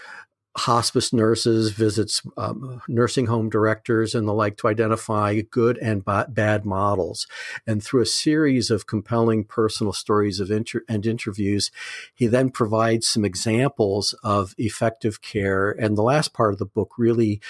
hospice 0.56 1.12
nurses, 1.12 1.72
visits 1.72 2.22
um, 2.38 2.82
nursing 2.88 3.26
home 3.26 3.50
directors 3.50 4.14
and 4.14 4.28
the 4.28 4.34
like 4.34 4.56
to 4.58 4.68
identify 4.68 5.42
good 5.50 5.80
and 5.80 6.06
b- 6.06 6.22
bad 6.30 6.64
models. 6.64 7.26
And 7.66 7.84
through 7.84 8.04
a 8.04 8.08
series 8.08 8.70
of 8.70 8.86
compelling 8.86 9.46
personal 9.46 9.94
stories 9.94 10.40
of 10.40 10.52
inter- 10.52 10.84
and 10.88 11.06
interviews, 11.08 11.72
he 12.14 12.28
then 12.28 12.52
provides 12.52 13.08
some 13.08 13.26
examples 13.26 14.14
of 14.24 14.54
effective 14.60 15.22
care. 15.24 15.72
And 15.72 15.98
the 15.98 16.04
last 16.04 16.34
part 16.34 16.54
of 16.54 16.60
the 16.60 16.66
book 16.68 16.92
really 17.00 17.42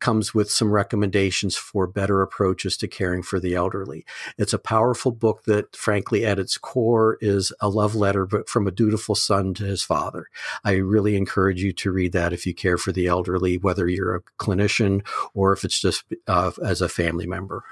comes 0.00 0.34
with 0.34 0.50
some 0.50 0.70
recommendations 0.70 1.56
for 1.56 1.86
better 1.86 2.22
approaches 2.22 2.76
to 2.78 2.88
caring 2.88 3.22
for 3.22 3.40
the 3.40 3.54
elderly. 3.54 4.04
It's 4.36 4.52
a 4.52 4.58
powerful 4.58 5.12
book 5.12 5.44
that, 5.44 5.76
frankly, 5.76 6.24
at 6.24 6.38
its 6.38 6.58
core 6.58 7.18
is 7.20 7.52
a 7.60 7.68
love 7.68 7.94
letter 7.94 8.26
but 8.26 8.48
from 8.48 8.66
a 8.66 8.72
dutiful 8.72 9.14
son 9.14 9.54
to 9.54 9.64
his 9.64 9.82
father. 9.82 10.26
I 10.64 10.72
really 10.72 11.16
encourage 11.16 11.62
you 11.62 11.72
to 11.74 11.90
read 11.90 12.12
that 12.12 12.32
if 12.32 12.46
you 12.46 12.54
care 12.54 12.78
for 12.78 12.92
the 12.92 13.06
elderly, 13.06 13.58
whether 13.58 13.88
you're 13.88 14.16
a 14.16 14.22
clinician 14.38 15.06
or 15.34 15.52
if 15.52 15.64
it's 15.64 15.80
just 15.80 16.04
uh, 16.26 16.52
as 16.64 16.80
a 16.80 16.88
family 16.88 17.26
member. 17.26 17.64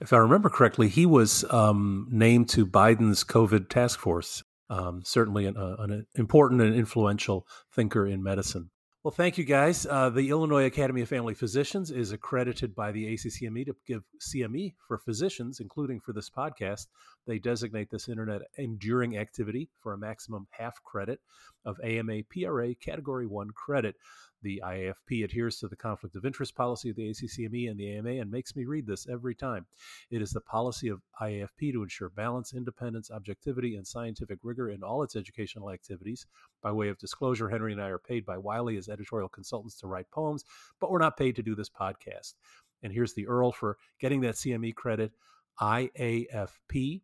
If 0.00 0.12
I 0.14 0.16
remember 0.16 0.48
correctly, 0.48 0.88
he 0.88 1.04
was 1.04 1.44
um, 1.50 2.08
named 2.10 2.48
to 2.50 2.66
Biden's 2.66 3.22
COVID 3.22 3.68
task 3.68 3.98
force. 3.98 4.42
Um, 4.70 5.02
certainly 5.04 5.46
an, 5.46 5.56
uh, 5.56 5.76
an 5.80 6.06
important 6.14 6.62
and 6.62 6.74
influential 6.74 7.46
thinker 7.72 8.06
in 8.06 8.22
medicine. 8.22 8.70
Well, 9.02 9.12
thank 9.12 9.38
you 9.38 9.44
guys. 9.44 9.86
Uh, 9.86 10.10
the 10.10 10.28
Illinois 10.28 10.66
Academy 10.66 11.00
of 11.00 11.08
Family 11.08 11.32
Physicians 11.32 11.90
is 11.90 12.12
accredited 12.12 12.74
by 12.74 12.92
the 12.92 13.06
ACCME 13.14 13.64
to 13.64 13.76
give 13.86 14.02
CME 14.20 14.74
for 14.86 14.98
physicians, 14.98 15.58
including 15.58 16.00
for 16.00 16.12
this 16.12 16.28
podcast. 16.28 16.88
They 17.26 17.38
designate 17.38 17.88
this 17.88 18.10
internet 18.10 18.42
enduring 18.58 19.16
activity 19.16 19.70
for 19.78 19.94
a 19.94 19.98
maximum 19.98 20.48
half 20.50 20.84
credit 20.84 21.18
of 21.64 21.80
AMA 21.82 22.24
PRA 22.24 22.74
Category 22.74 23.26
1 23.26 23.52
credit. 23.52 23.96
The 24.42 24.62
IAFP 24.64 25.24
adheres 25.24 25.58
to 25.58 25.68
the 25.68 25.76
conflict 25.76 26.16
of 26.16 26.24
interest 26.24 26.54
policy 26.54 26.90
of 26.90 26.96
the 26.96 27.10
ACCME 27.10 27.70
and 27.70 27.78
the 27.78 27.96
AMA 27.96 28.10
and 28.20 28.30
makes 28.30 28.56
me 28.56 28.64
read 28.64 28.86
this 28.86 29.06
every 29.08 29.34
time. 29.34 29.66
It 30.10 30.22
is 30.22 30.30
the 30.30 30.40
policy 30.40 30.88
of 30.88 31.02
IAFP 31.20 31.72
to 31.72 31.82
ensure 31.82 32.08
balance, 32.08 32.54
independence, 32.54 33.10
objectivity, 33.10 33.76
and 33.76 33.86
scientific 33.86 34.38
rigor 34.42 34.70
in 34.70 34.82
all 34.82 35.02
its 35.02 35.16
educational 35.16 35.70
activities. 35.70 36.26
By 36.62 36.72
way 36.72 36.88
of 36.88 36.98
disclosure, 36.98 37.48
Henry 37.48 37.72
and 37.72 37.82
I 37.82 37.88
are 37.88 37.98
paid 37.98 38.24
by 38.24 38.38
Wiley 38.38 38.76
as 38.76 38.88
editorial 38.88 39.28
consultants 39.28 39.76
to 39.80 39.86
write 39.86 40.10
poems, 40.10 40.44
but 40.80 40.90
we're 40.90 40.98
not 40.98 41.16
paid 41.16 41.36
to 41.36 41.42
do 41.42 41.54
this 41.54 41.70
podcast. 41.70 42.34
And 42.82 42.92
here's 42.92 43.14
the 43.14 43.26
URL 43.26 43.54
for 43.54 43.76
getting 43.98 44.22
that 44.22 44.36
CME 44.36 44.74
credit 44.74 45.12
iafp.mclms.net. 45.60 47.02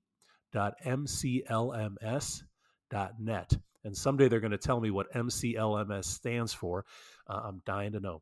And 3.87 3.97
someday 3.97 4.29
they're 4.29 4.41
going 4.41 4.51
to 4.51 4.59
tell 4.59 4.81
me 4.81 4.91
what 4.91 5.13
MCLMS 5.13 6.05
stands 6.05 6.53
for. 6.53 6.85
Uh, 7.29 7.41
I'm 7.45 7.63
dying 7.65 7.93
to 7.93 8.01
know. 8.01 8.21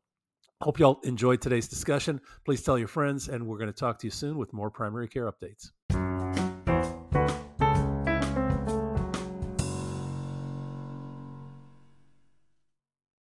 Hope 0.61 0.79
y'all 0.79 0.99
enjoyed 1.03 1.41
today's 1.41 1.67
discussion. 1.67 2.21
Please 2.45 2.61
tell 2.61 2.77
your 2.77 2.87
friends, 2.87 3.27
and 3.27 3.45
we're 3.45 3.57
going 3.57 3.71
to 3.71 3.77
talk 3.77 3.99
to 3.99 4.07
you 4.07 4.11
soon 4.11 4.37
with 4.37 4.53
more 4.53 4.69
primary 4.69 5.07
care 5.07 5.29
updates. 5.29 5.71